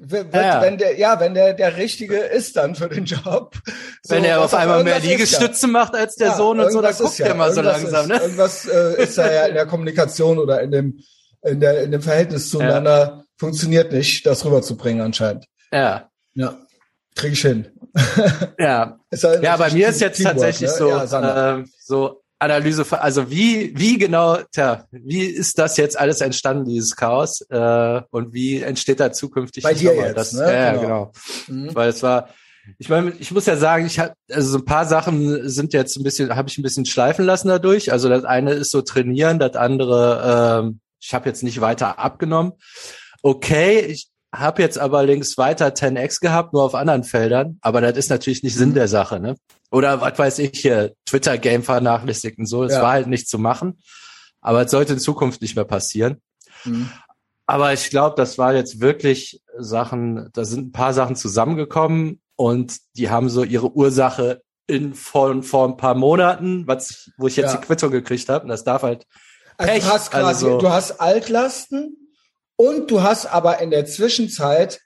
wird, 0.00 0.32
Ja, 0.32 0.62
wenn 0.62 0.78
der, 0.78 0.96
ja, 0.96 1.18
wenn 1.18 1.34
der 1.34 1.54
der 1.54 1.76
Richtige 1.76 2.18
ist 2.18 2.56
dann 2.56 2.76
für 2.76 2.88
den 2.88 3.04
Job. 3.04 3.56
so, 4.02 4.14
wenn 4.14 4.24
er 4.24 4.40
auf 4.44 4.54
einmal 4.54 4.84
mehr 4.84 4.98
ist 4.98 5.04
ja. 5.04 5.10
Liegestütze 5.10 5.66
macht 5.66 5.94
als 5.96 6.14
der 6.14 6.28
Ja, 6.28 6.36
Sohn 6.36 6.60
und 6.60 6.70
so, 6.70 6.80
dann 6.80 6.94
guckt 6.94 7.18
ja, 7.18 7.26
er 7.26 7.34
mal 7.34 7.52
so 7.52 7.62
langsam, 7.62 8.02
ist, 8.02 8.08
ne? 8.08 8.22
Irgendwas 8.22 8.66
äh, 8.68 9.02
ist 9.02 9.18
da 9.18 9.32
ja 9.32 9.46
in 9.46 9.54
der 9.54 9.66
Kommunikation 9.66 10.38
oder 10.38 10.60
in 10.60 10.70
dem, 10.70 11.00
in 11.42 11.58
der, 11.60 11.82
in 11.82 11.90
dem 11.90 12.00
Verhältnis 12.02 12.48
zueinander 12.50 13.24
funktioniert 13.36 13.90
nicht, 13.92 14.24
das 14.24 14.44
rüberzubringen 14.44 15.02
anscheinend. 15.02 15.46
Ja, 15.72 16.08
Ja. 16.34 16.58
Krieg 17.14 17.32
ich 17.32 17.42
hin. 17.42 17.66
ja. 18.58 18.98
Halt 19.22 19.42
Ja, 19.42 19.56
bei 19.56 19.70
mir 19.72 19.88
ist 19.88 20.00
jetzt 20.00 20.16
Teamwork, 20.18 20.36
tatsächlich 20.36 20.70
ne? 20.70 20.76
so, 20.76 20.88
Ja, 20.88 21.54
ähm, 21.54 21.68
so 21.80 22.22
Analyse, 22.40 22.84
also 23.02 23.28
wie, 23.30 23.76
wie 23.76 23.98
genau, 23.98 24.38
tja, 24.52 24.84
wie 24.92 25.24
ist 25.24 25.58
das 25.58 25.76
jetzt 25.76 25.98
alles 25.98 26.20
entstanden, 26.20 26.66
dieses 26.66 26.94
Chaos, 26.94 27.40
äh, 27.50 28.00
und 28.10 28.32
wie 28.32 28.62
entsteht 28.62 29.00
da 29.00 29.10
zukünftig 29.10 29.64
Bei 29.64 29.74
dir 29.74 29.92
jetzt, 29.96 30.16
das, 30.16 30.32
ne? 30.34 30.42
Ja, 30.44 30.52
ja, 30.52 30.72
Genau. 30.74 30.82
genau. 30.82 31.12
Mhm. 31.48 31.74
Weil 31.74 31.88
es 31.88 32.00
war, 32.04 32.28
ich 32.78 32.88
meine, 32.88 33.10
ich 33.18 33.32
muss 33.32 33.46
ja 33.46 33.56
sagen, 33.56 33.86
ich 33.86 33.98
habe 33.98 34.12
also 34.30 34.50
so 34.50 34.58
ein 34.58 34.64
paar 34.64 34.86
Sachen 34.86 35.48
sind 35.48 35.72
jetzt 35.72 35.96
ein 35.96 36.04
bisschen, 36.04 36.36
habe 36.36 36.48
ich 36.48 36.56
ein 36.58 36.62
bisschen 36.62 36.84
schleifen 36.86 37.24
lassen 37.24 37.48
dadurch. 37.48 37.90
Also 37.90 38.08
das 38.08 38.22
eine 38.24 38.52
ist 38.52 38.70
so 38.70 38.82
trainieren, 38.82 39.40
das 39.40 39.56
andere, 39.56 40.60
ähm, 40.62 40.80
ich 41.00 41.14
habe 41.14 41.28
jetzt 41.28 41.42
nicht 41.42 41.60
weiter 41.60 41.98
abgenommen. 41.98 42.52
Okay, 43.22 43.80
ich 43.80 44.08
habe 44.34 44.62
jetzt 44.62 44.78
aber 44.78 45.04
links 45.04 45.38
weiter 45.38 45.68
10x 45.68 46.20
gehabt, 46.20 46.52
nur 46.52 46.62
auf 46.62 46.74
anderen 46.74 47.04
Feldern, 47.04 47.58
aber 47.62 47.80
das 47.80 47.96
ist 47.96 48.10
natürlich 48.10 48.42
nicht 48.42 48.54
Mhm. 48.56 48.58
Sinn 48.58 48.74
der 48.74 48.88
Sache, 48.88 49.20
ne? 49.20 49.36
Oder 49.70 50.00
was 50.00 50.18
weiß 50.18 50.38
ich 50.40 50.58
hier, 50.60 50.94
Twitter-Game 51.06 51.62
vernachlässigt 51.62 52.38
und 52.38 52.46
so. 52.46 52.64
Es 52.64 52.72
Ja. 52.74 52.82
war 52.82 52.92
halt 52.92 53.06
nicht 53.06 53.28
zu 53.28 53.38
machen, 53.38 53.78
aber 54.40 54.62
es 54.64 54.70
sollte 54.70 54.94
in 54.94 54.98
Zukunft 54.98 55.40
nicht 55.42 55.56
mehr 55.56 55.64
passieren. 55.64 56.20
Mhm. 56.64 56.90
Aber 57.46 57.72
ich 57.72 57.88
glaube, 57.88 58.14
das 58.16 58.36
war 58.36 58.54
jetzt 58.54 58.80
wirklich 58.80 59.40
Sachen, 59.58 60.28
da 60.34 60.44
sind 60.44 60.68
ein 60.68 60.72
paar 60.72 60.92
Sachen 60.92 61.16
zusammengekommen 61.16 62.20
und 62.36 62.76
die 62.96 63.08
haben 63.08 63.30
so 63.30 63.42
ihre 63.44 63.72
Ursache 63.72 64.42
in 64.66 64.92
vor, 64.92 65.42
vor 65.42 65.66
ein 65.66 65.78
paar 65.78 65.94
Monaten, 65.94 66.66
was, 66.66 67.10
wo 67.16 67.26
ich 67.26 67.36
jetzt 67.36 67.54
Ja. 67.54 67.58
die 67.60 67.66
Quittung 67.66 67.90
gekriegt 67.90 68.28
habe. 68.28 68.42
Und 68.42 68.48
das 68.50 68.64
darf 68.64 68.82
halt 68.82 69.06
Also 69.56 69.72
Pech, 69.72 69.82
du 69.84 69.88
hast 69.90 70.10
quasi, 70.10 70.24
also 70.26 70.48
so. 70.50 70.58
du 70.58 70.68
hast 70.70 71.00
Altlasten 71.00 71.97
und 72.58 72.90
du 72.90 73.02
hast 73.02 73.26
aber 73.26 73.60
in 73.60 73.70
der 73.70 73.86
Zwischenzeit 73.86 74.80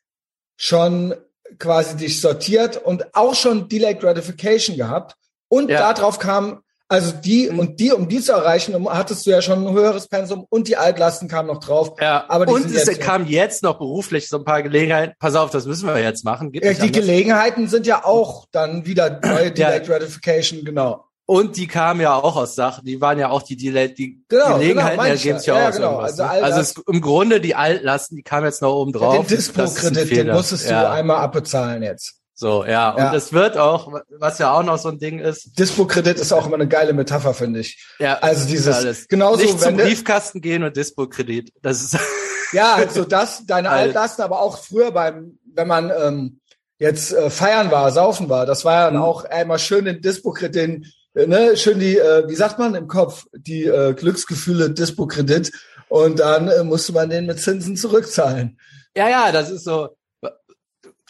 schon 0.57 1.15
quasi 1.59 1.97
dich 1.97 2.21
sortiert 2.21 2.77
und 2.77 3.15
auch 3.15 3.35
schon 3.35 3.69
Delayed 3.69 4.01
Gratification 4.01 4.77
gehabt 4.77 5.17
und 5.49 5.71
Ja. 5.71 5.93
darauf 5.93 6.19
kam 6.19 6.63
also 6.89 7.13
die 7.13 7.49
Mhm. 7.49 7.59
und 7.59 7.81
die, 7.81 7.91
um 7.91 8.07
die 8.07 8.21
zu 8.21 8.33
erreichen, 8.33 8.75
um, 8.75 8.87
hattest 8.93 9.25
du 9.25 9.31
ja 9.31 9.41
schon 9.41 9.67
ein 9.67 9.73
höheres 9.73 10.09
Pensum 10.09 10.45
und 10.51 10.69
die 10.69 10.77
Altlasten 10.77 11.27
kamen 11.27 11.49
noch 11.49 11.59
drauf. 11.61 11.93
Ja, 11.99 12.27
Aber 12.29 12.45
die 12.45 12.53
und 12.53 12.67
es 12.67 12.73
jetzt- 12.87 13.01
kam 13.01 13.27
jetzt 13.27 13.63
noch 13.63 13.79
beruflich 13.79 14.29
so 14.29 14.37
ein 14.37 14.45
paar 14.45 14.63
Gelegenheiten. 14.63 15.15
Pass 15.19 15.35
auf, 15.35 15.49
das 15.51 15.65
müssen 15.65 15.87
wir 15.89 15.99
jetzt 16.03 16.23
machen. 16.23 16.53
Geht 16.53 16.65
Ja, 16.65 16.75
die 16.75 16.81
anders. 16.83 16.93
Gelegenheiten 17.01 17.67
sind 17.69 17.87
ja 17.87 18.05
auch 18.05 18.45
dann 18.53 18.85
wieder 18.85 19.21
neue 19.25 19.51
Delayed 19.53 19.87
Gratification, 19.87 20.67
genau. 20.67 21.07
Und 21.25 21.57
die 21.57 21.67
kamen 21.69 22.01
ja 22.01 22.15
auch 22.17 22.37
aus 22.37 22.55
Sachen, 22.57 22.85
die 22.85 23.01
waren 23.01 23.19
ja 23.19 23.31
auch 23.31 23.43
die, 23.43 23.57
die, 23.57 23.71
die 23.95 24.23
Genau, 24.29 24.59
Gelegenheiten 24.59 24.99
genau, 24.99 25.09
ergeben 25.09 25.35
ja. 25.35 25.39
sich 25.39 25.47
ja, 25.47 25.55
Ja, 25.57 25.63
auch 25.65 25.69
aus 25.69 25.77
genau. 25.77 25.91
irgendwas. 25.93 26.21
Also 26.21 26.45
also 26.45 26.59
das- 26.59 26.75
im 26.93 27.01
Grunde 27.01 27.41
die 27.41 27.55
Altlasten, 27.55 28.17
die 28.17 28.23
kamen 28.23 28.47
jetzt 28.47 28.61
noch 28.61 28.75
oben 28.75 28.93
drauf. 28.93 29.27
den 29.27 29.37
Dispo-Kredit, 29.37 30.11
den 30.11 30.33
musstest 30.33 30.67
du 30.67 30.71
ja. 30.73 30.91
einmal 30.91 31.19
abbezahlen 31.19 31.83
jetzt. 31.83 32.17
So, 32.35 32.65
ja. 32.65 32.91
Und 32.91 32.99
Ja. 32.99 33.15
es 33.15 33.33
wird 33.33 33.57
auch, 33.57 33.93
was 34.19 34.39
ja 34.39 34.53
auch 34.53 34.65
noch 34.65 34.79
so 34.79 34.89
ein 34.89 34.99
Ding 34.99 35.21
ist, 35.21 35.57
Dispo-Kredit 35.59 36.19
ist 36.19 36.33
auch 36.33 36.45
immer 36.47 36.57
eine 36.57 36.67
geile 36.67 36.93
Metapher, 36.93 37.35
finde 37.35 37.61
ich. 37.61 37.87
ja, 38.01 38.15
Also 38.19 38.49
dieses, 38.49 38.75
alles. 38.77 39.07
genauso, 39.07 39.43
nicht 39.43 39.61
zum 39.61 39.77
du- 39.77 39.85
Briefkasten 39.85 40.41
gehen 40.41 40.65
und 40.65 40.77
Dispo-Kredit. 40.77 41.53
Das 41.63 41.83
ist, 41.83 41.97
Ja, 42.53 42.75
also 42.75 43.05
das, 43.05 43.47
deine. 43.47 43.71
Altlasten, 43.71 44.23
aber 44.25 44.43
auch 44.43 44.59
früher 44.59 44.91
beim, 44.91 45.39
wenn 45.55 45.69
man, 45.69 45.91
ähm, 45.97 46.41
jetzt 46.79 47.13
äh, 47.13 47.31
feiern 47.31 47.71
war, 47.71 47.91
saufen 47.93 48.29
war, 48.29 48.45
das 48.45 48.65
war 48.65 48.75
ja 48.75 48.85
dann 48.87 48.97
Mhm. 48.97 49.03
auch 49.03 49.25
einmal 49.25 49.59
schön 49.61 49.85
den 49.87 50.03
Dispo-Kredit, 50.03 50.85
ne, 51.15 51.57
schön 51.57 51.79
die, 51.79 51.99
äh, 51.99 52.29
wie 52.29 52.35
sagt 52.35 52.59
man 52.59 52.75
im 52.75 52.89
Kopf, 52.89 53.27
die 53.33 53.65
äh, 53.65 53.95
Glücksgefühle 53.95 54.71
Dispo-Kredit 54.71 55.51
und 55.89 56.21
dann 56.21 56.49
äh, 56.49 56.65
musste 56.65 56.93
man 56.93 57.11
den 57.11 57.27
mit 57.27 57.41
Zinsen 57.41 57.77
zurückzahlen. 57.77 58.59
Ja, 58.97 59.09
ja, 59.09 59.33
das 59.33 59.51
ist 59.51 59.65
so. 59.65 59.97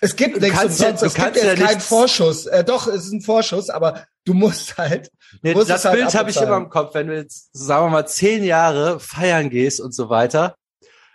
Es 0.00 0.16
gibt 0.16 0.36
Du 0.36 0.40
nichts 0.40 0.58
kannst 0.58 0.80
ja- 0.80 0.88
umsonst, 0.90 1.02
du 1.02 1.06
es 1.06 1.14
gibt 1.14 1.36
ja 1.44 1.54
keinen 1.54 1.80
Vorschuss. 1.80 2.46
Äh, 2.46 2.64
doch, 2.64 2.88
es 2.88 3.04
ist 3.06 3.12
ein 3.12 3.20
Vorschuss, 3.22 3.70
aber 3.70 4.04
du 4.24 4.34
musst 4.34 4.76
halt, 4.76 5.10
Nee, 5.42 5.54
musst 5.54 5.70
das 5.70 5.84
halt 5.84 5.96
Bild 5.96 6.14
habe 6.14 6.30
ich 6.30 6.36
immer 6.40 6.56
im 6.56 6.68
Kopf, 6.68 6.94
wenn 6.94 7.06
du 7.06 7.14
jetzt, 7.14 7.50
sagen 7.52 7.86
wir 7.86 7.90
mal, 7.90 8.06
zehn 8.06 8.42
Jahre 8.42 8.98
feiern 8.98 9.48
gehst 9.48 9.80
und 9.80 9.94
so 9.94 10.08
weiter, 10.10 10.56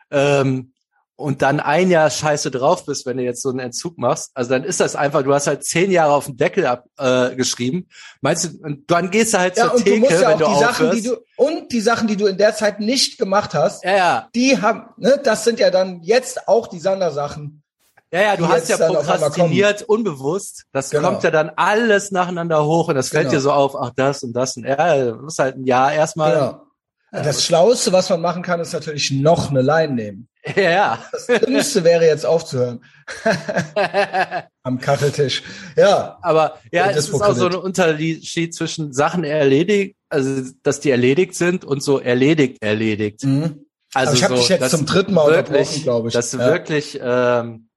ähm, 0.09 0.71
und 1.17 1.41
dann 1.41 1.59
ein 1.59 1.89
Jahr 1.89 2.09
scheiße 2.11 2.51
drauf 2.51 2.85
bist, 2.85 3.05
wenn 3.07 3.17
du 3.17 3.23
jetzt 3.23 3.41
so 3.41 3.49
einen 3.49 3.59
Entzug 3.59 3.97
machst, 3.97 4.29
also 4.35 4.51
dann 4.51 4.63
ist 4.63 4.79
das 4.79 4.95
einfach, 4.95 5.23
du 5.23 5.33
hast 5.33 5.47
halt 5.47 5.63
zehn 5.65 5.91
Jahre 5.91 6.13
auf 6.13 6.27
den 6.27 6.37
Deckel 6.37 6.65
ab, 6.67 6.85
äh, 6.97 7.35
geschrieben. 7.35 7.87
Meinst 8.21 8.45
du, 8.45 8.49
und 8.63 8.89
dann 8.89 9.09
gehst 9.09 9.33
du 9.33 9.39
halt 9.39 9.57
ja, 9.57 9.63
zur 9.65 9.73
und 9.73 9.79
du 9.79 9.83
Theke, 9.91 9.99
musst 9.99 10.21
ja 10.21 10.33
auch 10.35 10.37
du 10.37 10.45
die 10.45 10.59
Sachen, 10.59 10.91
die 10.91 11.01
du, 11.01 11.17
und 11.35 11.71
die 11.71 11.81
Sachen, 11.81 12.07
die 12.07 12.15
du 12.17 12.27
in 12.27 12.37
der 12.37 12.55
Zeit 12.55 12.79
nicht 12.79 13.17
gemacht 13.17 13.53
hast, 13.55 13.83
ja, 13.83 13.95
ja, 13.97 14.27
die 14.35 14.61
haben, 14.61 14.83
ne, 14.97 15.19
das 15.23 15.43
sind 15.43 15.59
ja 15.59 15.71
dann 15.71 16.01
jetzt 16.03 16.47
auch 16.47 16.67
die 16.67 16.79
Sondersachen. 16.79 17.63
ja, 18.11 18.21
ja, 18.21 18.35
du 18.37 18.47
hast 18.47 18.69
ja 18.69 18.77
prokrastiniert, 18.77 19.81
unbewusst. 19.83 20.65
Das 20.71 20.91
Genau. 20.91 21.09
kommt 21.09 21.23
ja 21.23 21.31
dann 21.31 21.49
alles 21.55 22.11
nacheinander 22.11 22.63
hoch 22.63 22.89
und 22.89 22.95
das 22.95 23.09
fällt 23.09 23.23
Genau. 23.29 23.33
dir 23.37 23.41
so 23.41 23.51
auf, 23.51 23.75
ach 23.75 23.91
das 23.95 24.21
und 24.23 24.33
das 24.33 24.55
und 24.55 24.65
ja, 24.65 25.03
du 25.05 25.15
musst 25.15 25.39
halt 25.39 25.57
ein 25.57 25.65
Jahr 25.65 25.91
erstmal, 25.93 26.35
Genau. 26.35 26.61
Das 27.09 27.43
Schlauste, 27.43 27.91
was 27.93 28.09
man 28.09 28.19
machen 28.21 28.43
kann, 28.43 28.59
ist 28.59 28.73
natürlich 28.73 29.11
noch 29.11 29.49
eine 29.49 29.61
Line 29.61 29.93
nehmen. 29.93 30.27
Ja, 30.55 30.69
ja. 30.71 31.05
Das 31.11 31.27
Dümmste 31.27 31.83
wäre 31.83 32.05
jetzt 32.05 32.25
aufzuhören 32.25 32.83
am 34.63 34.79
Kacheltisch. 34.79 35.43
Ja, 35.75 36.17
Aber 36.21 36.59
ja, 36.71 36.89
es 36.89 37.09
ist 37.09 37.13
auch 37.13 37.33
so 37.35 37.47
ein 37.47 37.55
Unterschied 37.55 38.53
zwischen 38.53 38.93
Sachen 38.93 39.23
erledigt, 39.23 39.95
also 40.09 40.51
dass 40.63 40.79
die 40.79 40.91
erledigt 40.91 41.35
sind 41.35 41.65
und 41.65 41.81
so 41.81 41.99
erledigt 41.99 42.61
erledigt. 42.61 43.23
mhm. 43.23 43.65
Also 43.93 44.09
Aber 44.09 44.17
ich 44.17 44.23
hab 44.23 44.29
so, 44.31 44.35
dich 44.37 44.49
jetzt 44.49 44.69
zum 44.71 44.85
dritten 44.85 45.13
Mal 45.13 45.21
unterbrochen, 45.23 45.53
wirklich, 45.55 45.83
glaub 45.83 46.07
ich. 46.07 46.13
Dass 46.13 46.31
du 46.31 46.37
Ja. 46.37 46.47
wirklich, 46.47 46.99
ähm, 47.01 47.69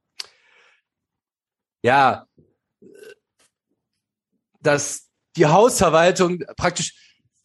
ja, 1.83 2.27
dass 4.61 5.07
die 5.37 5.47
Hausverwaltung 5.47 6.41
praktisch 6.57 6.95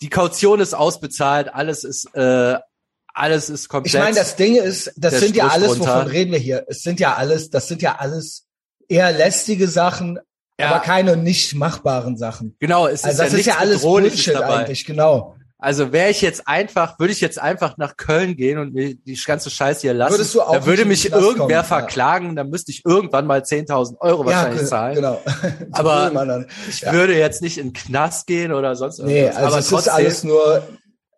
die 0.02 0.10
Kaution 0.10 0.60
ist 0.60 0.74
ausbezahlt, 0.74 1.54
alles 1.54 1.84
ist 1.84 2.14
äh, 2.16 2.58
alles 3.16 3.50
ist 3.50 3.70
komplett. 3.70 3.94
Ich 3.94 4.00
meine, 4.00 4.16
das 4.16 4.36
Ding 4.36 4.56
ist, 4.56 4.92
das 4.98 5.20
sind 5.20 5.36
ja 5.36 5.50
Strich 5.50 5.64
alles, 5.64 5.80
runter. 5.80 5.96
wovon 5.96 6.08
reden 6.08 6.32
wir 6.32 6.40
hier? 6.40 6.66
Es 6.68 6.82
sind 6.84 7.00
ja 7.00 7.16
alles, 7.16 7.50
das 7.50 7.68
sind 7.68 7.82
ja 7.82 7.96
alles 7.98 8.46
eher 8.88 9.12
lästige 9.12 9.68
Sachen, 9.68 10.20
Ja. 10.60 10.68
aber 10.70 10.80
keine 10.80 11.18
nicht 11.18 11.56
machbaren 11.56 12.18
Sachen. 12.18 12.56
genau, 12.60 12.88
es 12.88 13.02
ist 13.02 13.06
Also 13.06 13.24
das 13.24 13.32
ja 13.34 13.38
ist 13.40 13.46
ja 13.46 13.58
alles 13.58 13.82
Bullshit 13.82 14.36
dabei. 14.36 14.58
eigentlich, 14.58 14.86
genau. 14.86 15.36
Also 15.58 15.92
wäre 15.94 16.10
ich 16.12 16.22
jetzt 16.22 16.48
einfach, 16.48 17.00
würde 17.00 17.14
ich 17.14 17.22
jetzt 17.22 17.40
einfach 17.40 17.78
nach 17.78 17.96
Köln 17.98 18.36
gehen 18.36 18.60
und 18.60 18.74
mir 18.74 18.94
die 18.94 19.16
ganze 19.26 19.50
Scheiße 19.50 19.82
hier 19.82 19.94
lassen, 19.96 20.14
Würdest 20.14 20.36
du 20.36 20.42
auch 20.42 20.52
dann 20.52 20.66
würde 20.66 20.86
mich 20.86 21.06
irgendwer 21.12 21.34
kommen, 21.38 21.50
ja. 21.50 21.64
verklagen, 21.64 22.36
dann 22.36 22.50
müsste 22.50 22.72
ich 22.72 22.84
irgendwann 22.86 23.26
mal 23.26 23.42
10.000 23.42 23.96
Euro 24.02 24.26
wahrscheinlich 24.26 24.60
ge- 24.60 24.70
zahlen. 24.70 24.96
genau. 24.96 25.22
Aber. 25.72 26.46
Ich 26.70 26.82
Ja. 26.82 26.92
würde 26.92 27.18
jetzt 27.18 27.42
nicht 27.42 27.58
in 27.58 27.68
den 27.70 27.74
Knast 27.74 28.28
gehen 28.28 28.52
oder 28.52 28.76
sonst 28.76 29.00
Nee, 29.00 29.22
irgendwas. 29.22 29.36
also 29.38 29.48
aber 29.48 29.60
es 29.60 29.70
trotzdem, 29.70 29.90
ist 29.92 29.96
alles 29.96 30.24
nur 30.26 30.68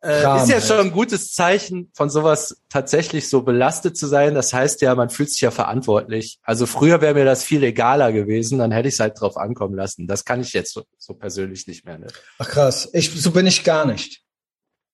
Kram 0.08 0.42
ist 0.42 0.50
ja 0.50 0.56
halt. 0.56 0.64
schon 0.66 0.80
ein 0.80 0.92
gutes 0.92 1.34
Zeichen, 1.34 1.92
von 1.94 2.10
sowas 2.10 2.62
tatsächlich 2.70 3.30
so 3.30 3.42
belastet 3.42 3.98
zu 3.98 4.08
sein. 4.08 4.36
Das 4.36 4.54
heißt 4.54 4.82
ja, 4.82 4.96
man 4.96 5.10
fühlt 5.10 5.32
sich 5.32 5.42
ja 5.42 5.52
verantwortlich. 5.52 6.40
Also 6.44 6.66
früher 6.66 7.02
wäre 7.02 7.14
mir 7.14 7.26
das 7.26 7.44
viel 7.44 7.64
egaler 7.64 8.12
gewesen, 8.14 8.60
dann 8.60 8.72
hätte 8.72 8.88
ich 8.88 8.96
es 8.96 9.00
halt 9.00 9.20
drauf 9.20 9.38
ankommen 9.38 9.76
lassen. 9.76 10.08
Das 10.08 10.24
kann 10.24 10.42
ich 10.42 10.54
jetzt 10.54 10.74
so, 10.74 10.84
so 10.98 11.14
persönlich 11.14 11.68
nicht 11.68 11.86
mehr. 11.86 11.98
Ne? 11.98 12.08
Ach 12.40 12.48
krass, 12.48 12.90
ich, 12.94 13.12
so 13.22 13.32
bin 13.32 13.46
ich 13.48 13.64
gar 13.64 13.86
nicht. 13.86 14.22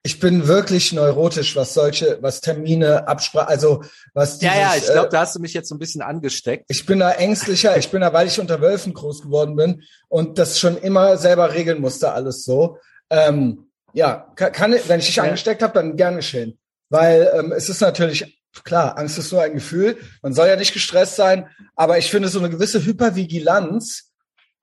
Ich 0.05 0.19
bin 0.19 0.47
wirklich 0.47 0.91
neurotisch, 0.91 1.55
was 1.55 1.73
solche, 1.73 2.17
was 2.21 2.41
Termine, 2.41 3.07
Absprache, 3.07 3.47
also 3.47 3.83
was 4.13 4.39
dieses, 4.39 4.53
Ja, 4.53 4.61
ja, 4.61 4.75
ich 4.75 4.85
glaube, 4.85 5.07
äh, 5.07 5.11
da 5.11 5.21
hast 5.21 5.35
du 5.35 5.39
mich 5.39 5.53
jetzt 5.53 5.69
so 5.69 5.75
ein 5.75 5.79
bisschen 5.79 6.01
angesteckt. 6.01 6.65
ich 6.67 6.85
bin 6.85 6.99
da 6.99 7.11
ängstlicher, 7.11 7.77
ich 7.77 7.89
bin 7.89 8.01
da, 8.01 8.11
weil 8.11 8.27
ich 8.27 8.39
unter 8.39 8.59
Wölfen 8.59 8.93
groß 8.93 9.21
geworden 9.21 9.55
bin 9.55 9.83
und 10.09 10.39
das 10.39 10.59
schon 10.59 10.75
immer 10.77 11.17
selber 11.17 11.53
regeln 11.53 11.79
musste, 11.79 12.11
alles 12.11 12.43
so. 12.43 12.79
Ähm, 13.09 13.69
ja, 13.93 14.27
kann, 14.35 14.51
kann 14.51 14.71
wenn 14.87 14.99
ich 14.99 15.05
dich 15.07 15.15
Ja. 15.15 15.23
angesteckt 15.23 15.61
habe, 15.63 15.73
dann 15.73 15.95
gern 15.97 16.15
geschehen. 16.15 16.59
Weil 16.89 17.31
ähm, 17.35 17.51
es 17.51 17.69
ist 17.69 17.81
natürlich, 17.81 18.39
klar, 18.63 18.97
Angst 18.97 19.17
ist 19.17 19.31
nur 19.31 19.41
ein 19.41 19.53
Gefühl, 19.53 19.97
man 20.21 20.33
soll 20.33 20.47
ja 20.47 20.55
nicht 20.55 20.73
gestresst 20.73 21.15
sein, 21.15 21.47
aber 21.75 21.97
ich 21.97 22.09
finde, 22.11 22.27
so 22.29 22.39
eine 22.39 22.49
gewisse 22.49 22.83
Hypervigilanz 22.85 24.11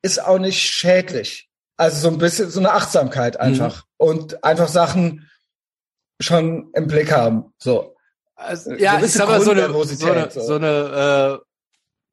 ist 0.03 0.23
auch 0.25 0.39
nicht 0.39 0.61
schädlich. 0.61 1.49
Also 1.77 2.01
so 2.01 2.09
ein 2.09 2.19
bisschen, 2.19 2.51
so 2.51 2.61
eine 2.61 2.73
Achtsamkeit 2.73 3.35
Mhm. 3.35 3.41
einfach. 3.41 3.85
Und 3.97 4.45
einfach 4.45 4.69
Sachen 4.69 5.29
schon 6.21 6.71
im 6.75 6.87
Blick 6.87 7.13
haben. 7.13 7.53
So. 7.59 7.97
Also, 8.37 8.71
Eine 8.71 8.81
ja, 8.81 9.01
ich 9.03 9.13
sag 9.13 9.29
mal 9.29 9.41
so 9.41 9.51
eine, 9.51 9.69
so 9.71 10.07
eine, 10.11 10.31
so. 10.31 10.55
eine 10.55 11.41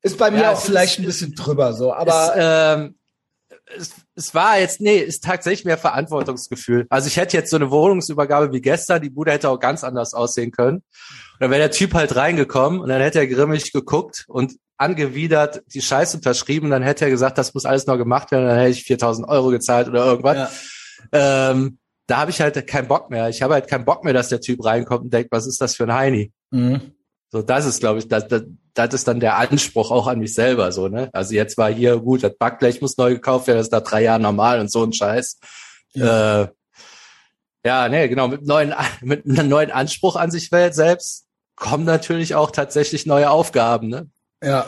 äh, 0.04 0.08
Ist 0.08 0.18
bei 0.18 0.30
mir 0.32 0.42
Ja, 0.42 0.52
auch 0.52 0.62
vielleicht 0.62 0.94
ist- 0.94 1.00
ein 1.00 1.06
bisschen 1.06 1.36
drüber, 1.36 1.74
so. 1.74 1.94
Aber 1.94 2.34
es, 2.36 2.78
ähm, 2.80 2.97
es, 3.76 3.92
es 4.16 4.34
war 4.34 4.60
jetzt, 4.60 4.82
nee, 4.82 4.98
ist 4.98 5.24
tatsächlich 5.24 5.66
mehr 5.66 5.78
Verantwortungsgefühl. 5.78 6.86
Also 6.90 7.08
ich 7.08 7.18
hätte 7.18 7.38
jetzt 7.38 7.50
so 7.50 7.58
eine 7.58 7.72
Wohnungsübergabe 7.72 8.52
wie 8.52 8.62
gestern, 8.62 9.02
die 9.02 9.10
Bude 9.10 9.32
hätte 9.32 9.50
auch 9.50 9.60
ganz 9.60 9.84
anders 9.84 10.14
aussehen 10.14 10.52
können. 10.52 10.78
Und 10.78 11.42
dann 11.42 11.52
wäre 11.52 11.62
der 11.62 11.72
Typ 11.72 11.94
halt 11.94 12.16
reingekommen 12.16 12.80
und 12.80 12.90
dann 12.90 13.02
hätte 13.02 13.20
er 13.20 13.28
grimmig 13.28 13.72
geguckt 13.72 14.26
und 14.28 14.54
angewidert 14.78 15.64
die 15.74 15.82
Scheiße 15.82 16.18
unterschrieben. 16.18 16.70
Dann 16.70 16.84
hätte 16.84 17.06
er 17.06 17.12
gesagt, 17.12 17.38
das 17.38 17.54
muss 17.54 17.66
alles 17.66 17.88
noch 17.88 17.98
gemacht 17.98 18.32
werden. 18.32 18.48
Dann 18.48 18.58
hätte 18.58 18.72
ich 18.72 18.84
4000 18.84 19.28
Euro 19.28 19.50
gezahlt 19.50 19.88
oder 19.88 20.06
irgendwas. 20.06 20.52
Ja. 21.12 21.52
Ähm, 21.52 21.80
da 22.08 22.18
habe 22.18 22.32
ich 22.32 22.40
halt 22.40 22.66
keinen 22.68 22.88
Bock 22.88 23.10
mehr. 23.10 23.28
Ich 23.30 23.42
habe 23.42 23.56
halt 23.56 23.68
keinen 23.68 23.86
Bock 23.86 24.04
mehr, 24.04 24.14
dass 24.14 24.30
der 24.30 24.40
Typ 24.40 24.64
reinkommt 24.64 25.06
und 25.06 25.14
denkt, 25.14 25.32
was 25.32 25.46
ist 25.46 25.60
das 25.60 25.76
für 25.76 25.84
ein 25.84 25.94
Heini? 25.94 26.32
Mhm. 26.52 26.94
So, 27.30 27.42
das 27.42 27.66
ist, 27.66 27.80
glaube 27.82 28.00
ich, 28.00 28.08
das, 28.08 28.28
das, 28.28 28.44
das 28.74 28.94
ist 28.94 29.08
dann 29.08 29.20
der 29.20 29.38
Anspruch 29.38 29.92
auch 29.92 30.08
an 30.08 30.20
mich 30.20 30.34
selber, 30.34 30.72
so, 30.72 30.88
ne? 30.88 31.10
Also 31.14 31.34
jetzt 31.34 31.58
war 31.58 31.72
hier, 31.72 31.98
gut, 31.98 32.24
das 32.24 32.38
Backblech 32.38 32.82
muss 32.82 32.98
neu 32.98 33.14
gekauft 33.16 33.48
werden, 33.48 33.58
das 33.58 33.68
ist 33.68 33.74
nach 33.74 33.82
drei 33.82 34.04
Jahren 34.04 34.22
normal 34.22 34.60
und 34.60 34.72
so 34.72 34.84
ein 34.84 34.94
Scheiß. 34.94 35.40
Ja, 35.94 36.44
äh, 36.44 36.48
ja 37.66 37.90
nee, 37.90 38.08
genau, 38.08 38.28
mit 38.30 38.46
neuen, 38.46 38.74
mit 39.02 39.26
einem 39.26 39.50
neuen 39.50 39.72
Anspruch 39.72 40.16
an 40.16 40.32
sich 40.32 40.50
selbst 40.50 41.26
kommen 41.56 41.86
natürlich 41.86 42.36
auch 42.36 42.52
tatsächlich 42.52 43.06
neue 43.06 43.30
Aufgaben, 43.30 43.90
ne? 43.90 44.10
ja. 44.44 44.66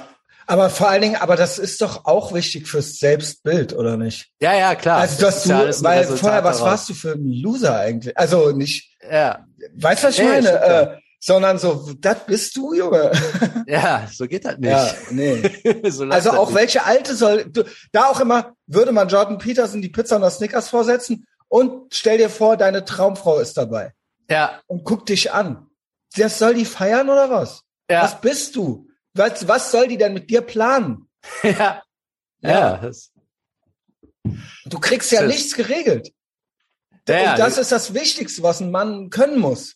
Aber 0.47 0.71
vor 0.71 0.89
allen 0.89 1.03
Dingen, 1.03 1.15
aber 1.17 1.35
das 1.35 1.59
ist 1.59 1.79
doch 1.83 2.05
auch 2.05 2.33
wichtig 2.33 2.67
fürs 2.67 2.97
Selbstbild, 2.97 3.71
oder 3.71 3.97
nicht? 3.97 4.31
Ja, 4.41 4.55
ja, 4.55 4.73
klar. 4.73 5.01
also, 5.01 5.21
Das 5.21 5.43
dass 5.43 5.43
du, 5.43 5.49
ja 5.49 5.83
weil 5.83 6.05
vorher, 6.05 6.43
was 6.43 6.57
daraus. 6.57 6.71
warst 6.71 6.89
du 6.89 6.95
für 6.95 7.11
ein 7.11 7.31
Loser 7.31 7.77
eigentlich? 7.79 8.17
Also 8.17 8.49
nicht, 8.49 8.97
Ja, 9.11 9.45
weißt 9.75 10.01
du, 10.03 10.07
was 10.07 10.13
ich 10.17 10.23
Ja, 10.23 10.25
meine? 10.31 10.99
Sondern 11.19 11.57
so, 11.59 11.93
das 11.99 12.25
bist 12.25 12.55
du, 12.55 12.73
Junge. 12.73 13.11
ja, 13.67 14.07
so 14.11 14.25
geht 14.27 14.45
das 14.45 14.57
nicht. 14.57 14.69
Ja, 14.69 14.93
nee. 15.11 15.41
so 15.89 16.05
Also 16.05 16.31
auch 16.31 16.47
nicht. 16.49 16.55
welche 16.57 16.85
alte 16.85 17.13
soll, 17.15 17.45
du, 17.45 17.63
da 17.91 18.05
auch 18.05 18.19
immer, 18.21 18.53
würde 18.67 18.91
man 18.91 19.09
Jordan 19.09 19.37
Peterson 19.37 19.81
die 19.81 19.89
Pizza 19.89 20.15
und 20.15 20.21
das 20.21 20.37
Snickers 20.37 20.69
vorsetzen 20.69 21.27
und 21.49 21.93
stell 21.93 22.17
dir 22.17 22.29
vor, 22.29 22.55
deine 22.57 22.85
Traumfrau 22.85 23.39
ist 23.39 23.57
dabei 23.57 23.93
Ja, 24.29 24.61
und 24.67 24.83
guck 24.85 25.05
dich 25.05 25.31
an. 25.33 25.67
Das 26.15 26.39
soll 26.39 26.53
die 26.55 26.65
feiern 26.65 27.09
oder 27.09 27.29
was? 27.29 27.63
ja, 27.89 28.03
Was 28.03 28.21
bist 28.21 28.55
du? 28.55 28.87
Was, 29.13 29.47
was 29.47 29.71
soll 29.71 29.87
die 29.87 29.97
denn 29.97 30.13
mit 30.13 30.29
dir 30.29 30.41
planen? 30.41 31.09
ja. 31.43 31.83
Ja, 32.41 32.89
Du 34.65 34.79
kriegst 34.79 35.11
ja 35.11 35.23
nichts 35.23 35.55
geregelt. 35.55 36.13
ja, 37.07 37.31
und 37.31 37.39
das 37.39 37.57
ist 37.57 37.71
das 37.71 37.93
Wichtigste, 37.93 38.43
was 38.43 38.61
ein 38.61 38.71
Mann 38.71 39.09
können 39.09 39.39
muss. 39.39 39.75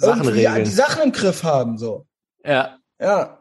Sachen 0.00 0.28
regeln. 0.28 0.64
die 0.64 0.70
Sachen 0.70 1.02
im 1.04 1.12
Griff 1.12 1.42
haben, 1.44 1.78
so. 1.78 2.06
ja. 2.44 2.76
Ja. 3.00 3.38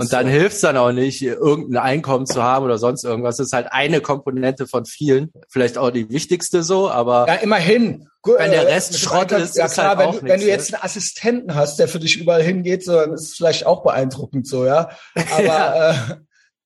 Und 0.00 0.12
dann 0.12 0.26
So. 0.26 0.30
hilft's 0.32 0.60
dann 0.60 0.76
auch 0.76 0.92
nicht, 0.92 1.22
irgendein 1.22 1.82
Einkommen 1.82 2.24
zu 2.26 2.40
haben 2.42 2.64
oder 2.64 2.78
sonst 2.78 3.02
irgendwas. 3.04 3.36
Das 3.38 3.46
ist 3.48 3.52
halt 3.52 3.66
eine 3.72 4.00
Komponente 4.00 4.68
von 4.68 4.84
vielen. 4.84 5.32
Vielleicht 5.48 5.76
auch 5.76 5.90
die 5.90 6.08
wichtigste 6.08 6.62
so, 6.62 6.88
aber 6.88 7.26
Ja, 7.26 7.34
immerhin. 7.34 8.08
Wenn 8.24 8.50
der 8.52 8.68
äh, 8.68 8.72
Rest 8.74 8.92
dem 8.92 8.98
Schrott 8.98 9.32
ist, 9.32 9.56
ja 9.56 9.66
ist 9.66 9.74
klar, 9.74 9.88
halt 9.96 9.98
wenn, 9.98 10.06
auch 10.06 10.20
du, 10.20 10.26
wenn 10.26 10.40
du 10.40 10.46
jetzt 10.46 10.72
einen 10.72 10.82
Assistenten 10.84 11.54
hast, 11.56 11.78
der 11.80 11.88
für 11.88 11.98
dich 11.98 12.16
überall 12.20 12.42
hingeht, 12.44 12.84
so, 12.84 12.92
dann 12.92 13.12
ist 13.12 13.22
es 13.22 13.34
vielleicht 13.36 13.66
auch 13.66 13.82
beeindruckend 13.82 14.46
so, 14.46 14.66
ja. 14.66 14.90
Aber 15.32 15.42
Ja. 15.44 15.90
äh, 15.90 16.16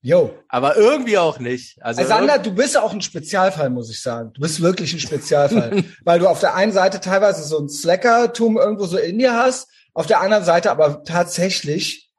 yo. 0.03 0.35
aber 0.49 0.77
irgendwie 0.77 1.17
auch 1.19 1.39
nicht. 1.39 1.83
Also, 1.83 2.01
Also 2.01 2.11
Sander, 2.11 2.39
du 2.39 2.55
bist 2.55 2.77
auch 2.77 2.93
ein 2.93 3.01
Spezialfall, 3.01 3.71
muss 3.71 3.91
ich 3.91 4.03
sagen. 4.03 4.33
Du 4.35 4.41
bist 4.41 4.61
wirklich 4.61 4.93
ein 4.93 5.01
Spezialfall. 5.01 5.85
weil 6.05 6.19
du 6.19 6.29
auf 6.29 6.41
der 6.41 6.55
einen 6.55 6.73
Seite 6.73 7.01
teilweise 7.01 7.43
so 7.45 7.59
ein 7.59 7.69
Slackertum 7.69 8.59
irgendwo 8.59 8.87
so 8.87 8.99
in 8.99 9.19
dir 9.19 9.35
hast, 9.35 9.69
auf 9.95 10.07
der 10.07 10.21
anderen 10.21 10.45
Seite 10.45 10.71
aber 10.71 11.05
tatsächlich 11.05 12.11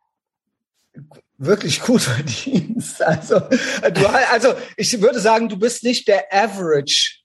wirklich 1.38 1.82
gut 1.82 2.02
verdienst. 2.04 3.02
Also, 3.02 3.40
du, 3.40 4.08
also 4.32 4.54
ich 4.78 5.02
würde 5.02 5.20
sagen, 5.20 5.50
du 5.50 5.58
bist 5.58 5.84
nicht 5.84 6.08
der 6.08 6.26
Average 6.32 7.24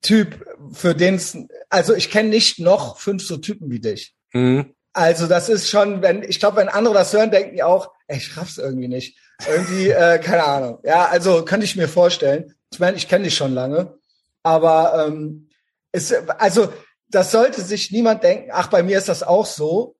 Typ, 0.00 0.46
für 0.72 0.94
den 0.94 1.16
es, 1.16 1.36
also 1.70 1.92
ich 1.92 2.10
kenne 2.10 2.28
nicht 2.28 2.60
noch 2.60 2.98
fünf 2.98 3.26
so 3.26 3.36
Typen 3.36 3.70
wie 3.70 3.80
dich. 3.80 4.14
Mhm. 4.32 4.74
Also 4.92 5.26
das 5.26 5.48
ist 5.48 5.68
schon, 5.68 6.02
wenn 6.02 6.22
ich 6.22 6.38
glaube, 6.38 6.58
wenn 6.58 6.68
andere 6.68 6.94
das 6.94 7.12
hören, 7.12 7.30
denken 7.30 7.56
die 7.56 7.62
auch, 7.62 7.90
ich 8.08 8.36
raff's 8.36 8.58
irgendwie 8.58 8.88
nicht. 8.88 9.18
Irgendwie, 9.46 9.90
äh, 9.90 10.18
keine 10.18 10.44
Ahnung. 10.44 10.78
Ja, 10.82 11.06
also 11.06 11.44
könnte 11.44 11.64
ich 11.64 11.76
mir 11.76 11.88
vorstellen. 11.88 12.54
Ich 12.72 12.78
meine, 12.78 12.96
ich 12.96 13.08
kenne 13.08 13.24
dich 13.24 13.36
schon 13.36 13.54
lange, 13.54 13.98
aber 14.42 15.06
ähm, 15.06 15.48
ist, 15.92 16.14
also 16.38 16.72
das 17.10 17.30
sollte 17.30 17.62
sich 17.62 17.90
niemand 17.90 18.22
denken. 18.22 18.50
Ach, 18.52 18.68
bei 18.68 18.82
mir 18.82 18.98
ist 18.98 19.08
das 19.08 19.22
auch 19.22 19.46
so, 19.46 19.96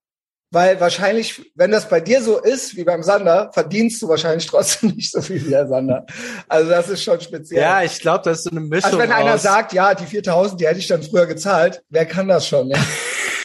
weil 0.51 0.81
wahrscheinlich, 0.81 1.53
wenn 1.55 1.71
das 1.71 1.89
bei 1.89 2.01
dir 2.01 2.23
so 2.23 2.39
ist 2.39 2.77
wie 2.77 2.85
beim 2.85 3.03
Sander, 3.03 3.51
verdienst 3.53 4.01
du 4.01 4.09
wahrscheinlich 4.09 4.47
trotzdem 4.47 4.91
nicht 4.97 5.13
so 5.13 5.21
viel 5.21 5.45
wie 5.45 5.51
der 5.51 5.69
Sander. 5.69 6.07
Also 6.49 6.71
das 6.71 6.89
ist 6.89 7.03
schon 7.03 7.21
speziell. 7.21 7.61
Ja, 7.61 7.83
ich 7.83 8.01
glaube, 8.01 8.25
das 8.25 8.39
ist 8.39 8.45
so 8.45 8.51
eine 8.51 8.61
Mischung. 8.61 8.87
Also 8.87 8.99
wenn 8.99 9.13
einer 9.13 9.39
sagt, 9.39 9.73
ja, 9.73 9.95
die 9.95 10.07
4000, 10.07 10.61
die 10.61 10.67
hätte 10.67 10.81
ich 10.81 10.87
dann 10.87 11.03
früher 11.03 11.27
gezahlt, 11.27 11.83
wer 11.91 12.07
kann 12.07 12.29
das 12.29 12.47
schon? 12.47 12.69
Ja? 12.69 12.79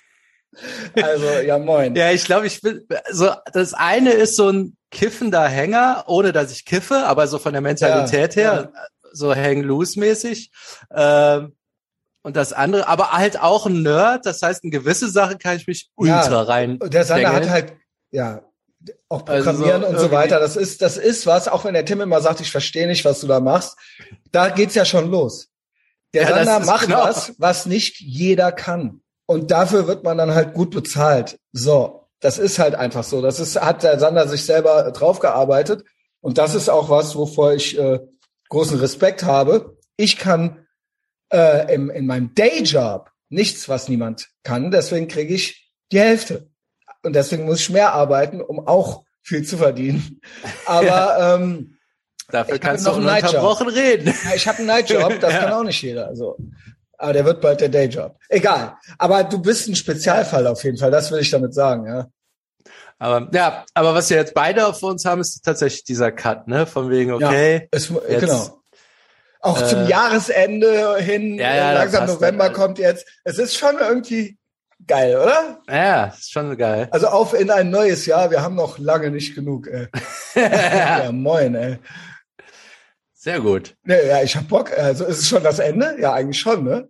Also, 1.01 1.25
ja, 1.45 1.57
moin. 1.57 1.95
Ja, 1.95 2.11
ich 2.11 2.25
glaube, 2.25 2.47
ich 2.47 2.61
bin, 2.61 2.85
so, 3.11 3.31
das 3.53 3.73
eine 3.73 4.11
ist 4.11 4.35
so 4.35 4.49
ein 4.49 4.77
kiffender 4.91 5.47
Hänger, 5.47 6.03
ohne 6.07 6.31
dass 6.31 6.51
ich 6.51 6.65
kiffe, 6.65 7.05
aber 7.05 7.27
so 7.27 7.39
von 7.39 7.53
der 7.53 7.61
Mentalität 7.61 8.35
ja, 8.35 8.41
her, 8.41 8.71
ja. 8.73 8.81
so 9.11 9.35
hang 9.35 9.61
loose 9.61 9.99
mäßig. 9.99 10.51
Ähm, 10.93 11.53
und 12.21 12.37
das 12.37 12.53
andere, 12.53 12.87
aber 12.87 13.11
halt 13.11 13.39
auch 13.39 13.65
ein 13.65 13.83
Nerd, 13.83 14.25
das 14.25 14.41
heißt, 14.41 14.63
in 14.63 14.71
gewisse 14.71 15.09
Sachen 15.09 15.39
kann 15.39 15.57
ich 15.57 15.67
mich 15.67 15.89
ultra 15.95 16.29
ja, 16.29 16.41
rein. 16.43 16.79
Der 16.79 17.03
Sander 17.03 17.33
hat 17.33 17.49
halt, 17.49 17.73
ja, 18.11 18.41
auch 19.09 19.25
also 19.27 19.51
Programmieren 19.51 19.83
also 19.83 19.97
so 19.97 20.03
und 20.03 20.09
so 20.09 20.15
weiter. 20.15 20.39
Das 20.39 20.55
ist, 20.55 20.81
das 20.81 20.97
ist 20.97 21.25
was, 21.25 21.47
auch 21.47 21.65
wenn 21.65 21.73
der 21.73 21.85
Tim 21.85 22.01
immer 22.01 22.21
sagt, 22.21 22.41
ich 22.41 22.51
verstehe 22.51 22.87
nicht, 22.87 23.05
was 23.05 23.19
du 23.19 23.27
da 23.27 23.39
machst. 23.39 23.77
Da 24.31 24.49
geht's 24.49 24.75
ja 24.75 24.85
schon 24.85 25.11
los. 25.11 25.49
Der 26.13 26.23
ja, 26.23 26.29
Sander 26.29 26.65
macht 26.65 26.87
genau. 26.87 27.03
was, 27.03 27.33
was 27.37 27.65
nicht 27.65 27.99
jeder 27.99 28.51
kann. 28.51 29.01
Und 29.25 29.51
dafür 29.51 29.87
wird 29.87 30.03
man 30.03 30.17
dann 30.17 30.33
halt 30.33 30.53
gut 30.53 30.71
bezahlt. 30.71 31.39
So, 31.51 32.07
das 32.19 32.37
ist 32.37 32.59
halt 32.59 32.75
einfach 32.75 33.03
so. 33.03 33.21
Das 33.21 33.39
ist, 33.39 33.59
hat 33.59 33.83
der 33.83 33.99
Sander 33.99 34.27
sich 34.27 34.45
selber 34.45 34.91
draufgearbeitet. 34.91 35.83
Und 36.21 36.37
das 36.37 36.55
ist 36.55 36.69
auch 36.69 36.89
was, 36.89 37.15
wovor 37.15 37.53
ich 37.53 37.77
äh, 37.77 37.99
großen 38.49 38.79
Respekt 38.79 39.23
habe. 39.23 39.77
Ich 39.97 40.17
kann 40.17 40.65
äh, 41.31 41.73
im, 41.73 41.89
in 41.89 42.05
meinem 42.05 42.33
Dayjob 42.35 43.09
nichts, 43.29 43.67
was 43.67 43.89
niemand 43.89 44.29
kann. 44.43 44.71
Deswegen 44.71 45.07
kriege 45.07 45.33
ich 45.33 45.71
die 45.91 45.99
Hälfte. 45.99 46.49
Und 47.01 47.13
deswegen 47.15 47.45
muss 47.45 47.59
ich 47.59 47.69
mehr 47.69 47.93
arbeiten, 47.93 48.41
um 48.41 48.65
auch 48.65 49.03
viel 49.21 49.43
zu 49.43 49.57
verdienen. 49.57 50.21
Aber 50.65 50.85
ja. 50.85 51.35
ähm, 51.35 51.77
dafür 52.29 52.59
kannst 52.59 52.85
du 52.85 52.91
noch 52.91 52.97
ununterbrochen 52.97 53.67
reden. 53.67 54.13
Ja, 54.23 54.35
ich 54.35 54.47
habe 54.47 54.59
einen 54.59 54.67
Nightjob, 54.67 55.19
das 55.19 55.33
ja. 55.33 55.39
kann 55.39 55.53
auch 55.53 55.63
nicht 55.63 55.81
jeder. 55.81 56.07
Also 56.07 56.37
aber 56.97 57.13
der 57.13 57.25
wird 57.25 57.41
bald 57.41 57.61
der 57.61 57.69
Dayjob. 57.69 58.17
Egal. 58.29 58.77
Aber 58.97 59.23
du 59.23 59.41
bist 59.41 59.67
ein 59.67 59.75
Spezialfall 59.75 60.47
auf 60.47 60.63
jeden 60.63 60.77
Fall. 60.77 60.91
Das 60.91 61.11
will 61.11 61.19
ich 61.19 61.31
damit 61.31 61.53
sagen, 61.53 61.87
ja. 61.87 62.07
Aber 62.99 63.27
ja, 63.33 63.65
aber 63.73 63.93
was 63.93 64.09
wir 64.09 64.17
jetzt 64.17 64.33
beide 64.33 64.65
auf 64.65 64.81
uns 64.81 65.03
haben, 65.03 65.19
ist 65.19 65.43
tatsächlich 65.43 65.83
dieser 65.83 66.11
Cut, 66.11 66.47
ne? 66.47 66.65
Von 66.65 66.89
wegen, 66.89 67.11
okay. 67.11 67.53
Ja, 67.63 67.67
es, 67.71 67.89
jetzt, 68.07 68.21
genau. 68.21 68.61
Auch 69.41 69.61
äh, 69.61 69.67
zum 69.67 69.87
Jahresende 69.87 70.95
hin, 70.99 71.37
ja, 71.37 71.53
ja, 71.53 71.71
langsam 71.73 72.05
November 72.05 72.45
dann, 72.45 72.53
kommt 72.53 72.79
jetzt. 72.79 73.05
Es 73.25 73.37
ist 73.37 73.57
schon 73.57 73.77
irgendwie 73.77 74.37
geil, 74.87 75.17
oder? 75.17 75.61
Ja, 75.67 76.05
ist 76.05 76.31
schon 76.31 76.55
geil. 76.57 76.87
Also 76.91 77.07
auf 77.07 77.33
in 77.33 77.51
ein 77.51 77.69
neues 77.69 78.05
Jahr. 78.05 78.31
Wir 78.31 78.41
haben 78.41 78.55
noch 78.55 78.79
lange 78.79 79.11
nicht 79.11 79.35
genug, 79.35 79.67
ey. 79.67 79.87
ja, 80.35 81.11
moin, 81.11 81.55
ey. 81.55 81.79
Sehr 83.23 83.39
gut. 83.39 83.77
Ja, 83.85 84.21
ich 84.21 84.35
hab 84.35 84.49
Bock. 84.49 84.77
Also 84.77 85.05
ist 85.05 85.19
es 85.19 85.29
schon 85.29 85.43
das 85.43 85.59
Ende? 85.59 85.95
Ja, 85.97 86.11
eigentlich 86.11 86.41
schon, 86.41 86.65
ne? 86.65 86.89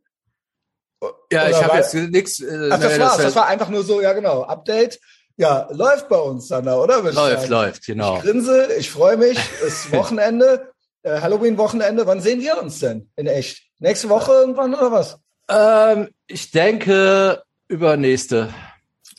Ja, 1.31 1.41
Oder 1.41 1.49
ich 1.51 1.63
habe 1.63 1.77
jetzt 1.77 1.93
nichts. 1.93 2.39
Äh, 2.39 2.69
Ach, 2.71 2.79
das 2.79 2.93
nee, 2.93 2.99
war's. 3.03 3.17
Das, 3.17 3.25
das 3.25 3.35
war 3.35 3.45
einfach 3.45 3.69
nur 3.69 3.83
so, 3.83 4.01
ja 4.01 4.13
genau. 4.13 4.41
Update. 4.41 4.99
Ja, 5.37 5.67
läuft 5.71 6.09
bei 6.09 6.17
uns 6.17 6.47
dann 6.47 6.65
da, 6.65 6.77
oder? 6.77 7.03
Läuft, 7.03 7.49
läuft, 7.49 7.85
genau. 7.85 8.17
Ich 8.17 8.23
grinse, 8.23 8.67
ich 8.79 8.89
freue 8.89 9.15
mich. 9.17 9.37
Es 9.63 9.85
ist 9.85 9.91
Wochenende, 9.93 10.71
äh, 11.03 11.21
Halloween-Wochenende. 11.21 12.07
Wann 12.07 12.19
sehen 12.19 12.41
wir 12.41 12.59
uns 12.59 12.79
denn 12.79 13.11
in 13.15 13.27
echt? 13.27 13.61
Nächste 13.77 14.09
Woche 14.09 14.31
irgendwann 14.31 14.73
oder 14.73 14.91
was? 14.91 15.19
Ähm, 15.49 16.09
ich 16.25 16.49
denke 16.49 17.43
übernächste. 17.67 18.51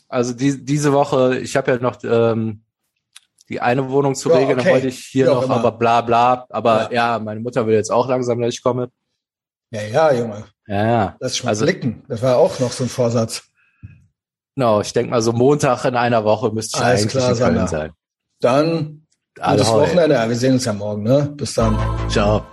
Also 0.09 0.33
die, 0.33 0.65
diese 0.65 0.91
Woche, 0.91 1.37
ich 1.37 1.55
habe 1.55 1.71
ja 1.71 1.77
noch 1.77 2.03
ähm, 2.03 2.64
die 3.49 3.61
eine 3.61 3.89
Wohnung 3.89 4.15
zu 4.15 4.29
ja, 4.29 4.37
regeln, 4.37 4.59
okay. 4.59 4.65
dann 4.65 4.73
wollte 4.75 4.87
ich 4.87 4.99
hier 4.99 5.27
noch, 5.27 5.49
aber 5.49 5.71
bla 5.71 6.01
bla. 6.01 6.45
Aber 6.49 6.91
ja. 6.91 7.15
ja. 7.15 7.19
meine 7.19 7.39
Mutter 7.39 7.67
will 7.67 7.75
jetzt 7.75 7.91
auch 7.91 8.07
langsam, 8.07 8.41
dass 8.41 8.53
ich 8.53 8.63
komme. 8.63 8.89
Ja, 9.71 9.81
ja, 9.81 10.13
Junge. 10.13 10.45
Ja, 10.67 10.87
ja. 10.87 11.15
Das 11.19 11.33
ist 11.33 11.45
also, 11.45 11.65
blicken. 11.65 12.03
Das 12.07 12.21
war 12.21 12.37
auch 12.37 12.59
noch 12.59 12.71
so 12.71 12.83
ein 12.83 12.89
Vorsatz. 12.89 13.43
Genau, 14.55 14.81
ich 14.81 14.93
denke 14.93 15.11
mal, 15.11 15.21
so 15.21 15.33
Montag 15.33 15.85
in 15.85 15.95
einer 15.95 16.23
Woche 16.23 16.51
müsste 16.51 16.79
ich 16.79 16.85
Alles 16.85 17.01
eigentlich 17.01 17.11
klar, 17.11 17.31
in 17.31 17.37
Köln 17.37 17.67
sein. 17.67 17.91
Dann 18.39 19.07
gutes 19.35 19.67
Wochenende. 19.67 20.15
Ja, 20.15 20.29
wir 20.29 20.35
sehen 20.35 20.53
uns 20.53 20.65
ja 20.65 20.73
morgen, 20.73 21.03
ne? 21.03 21.33
Bis 21.35 21.53
dann. 21.53 21.77
Ciao. 22.09 22.45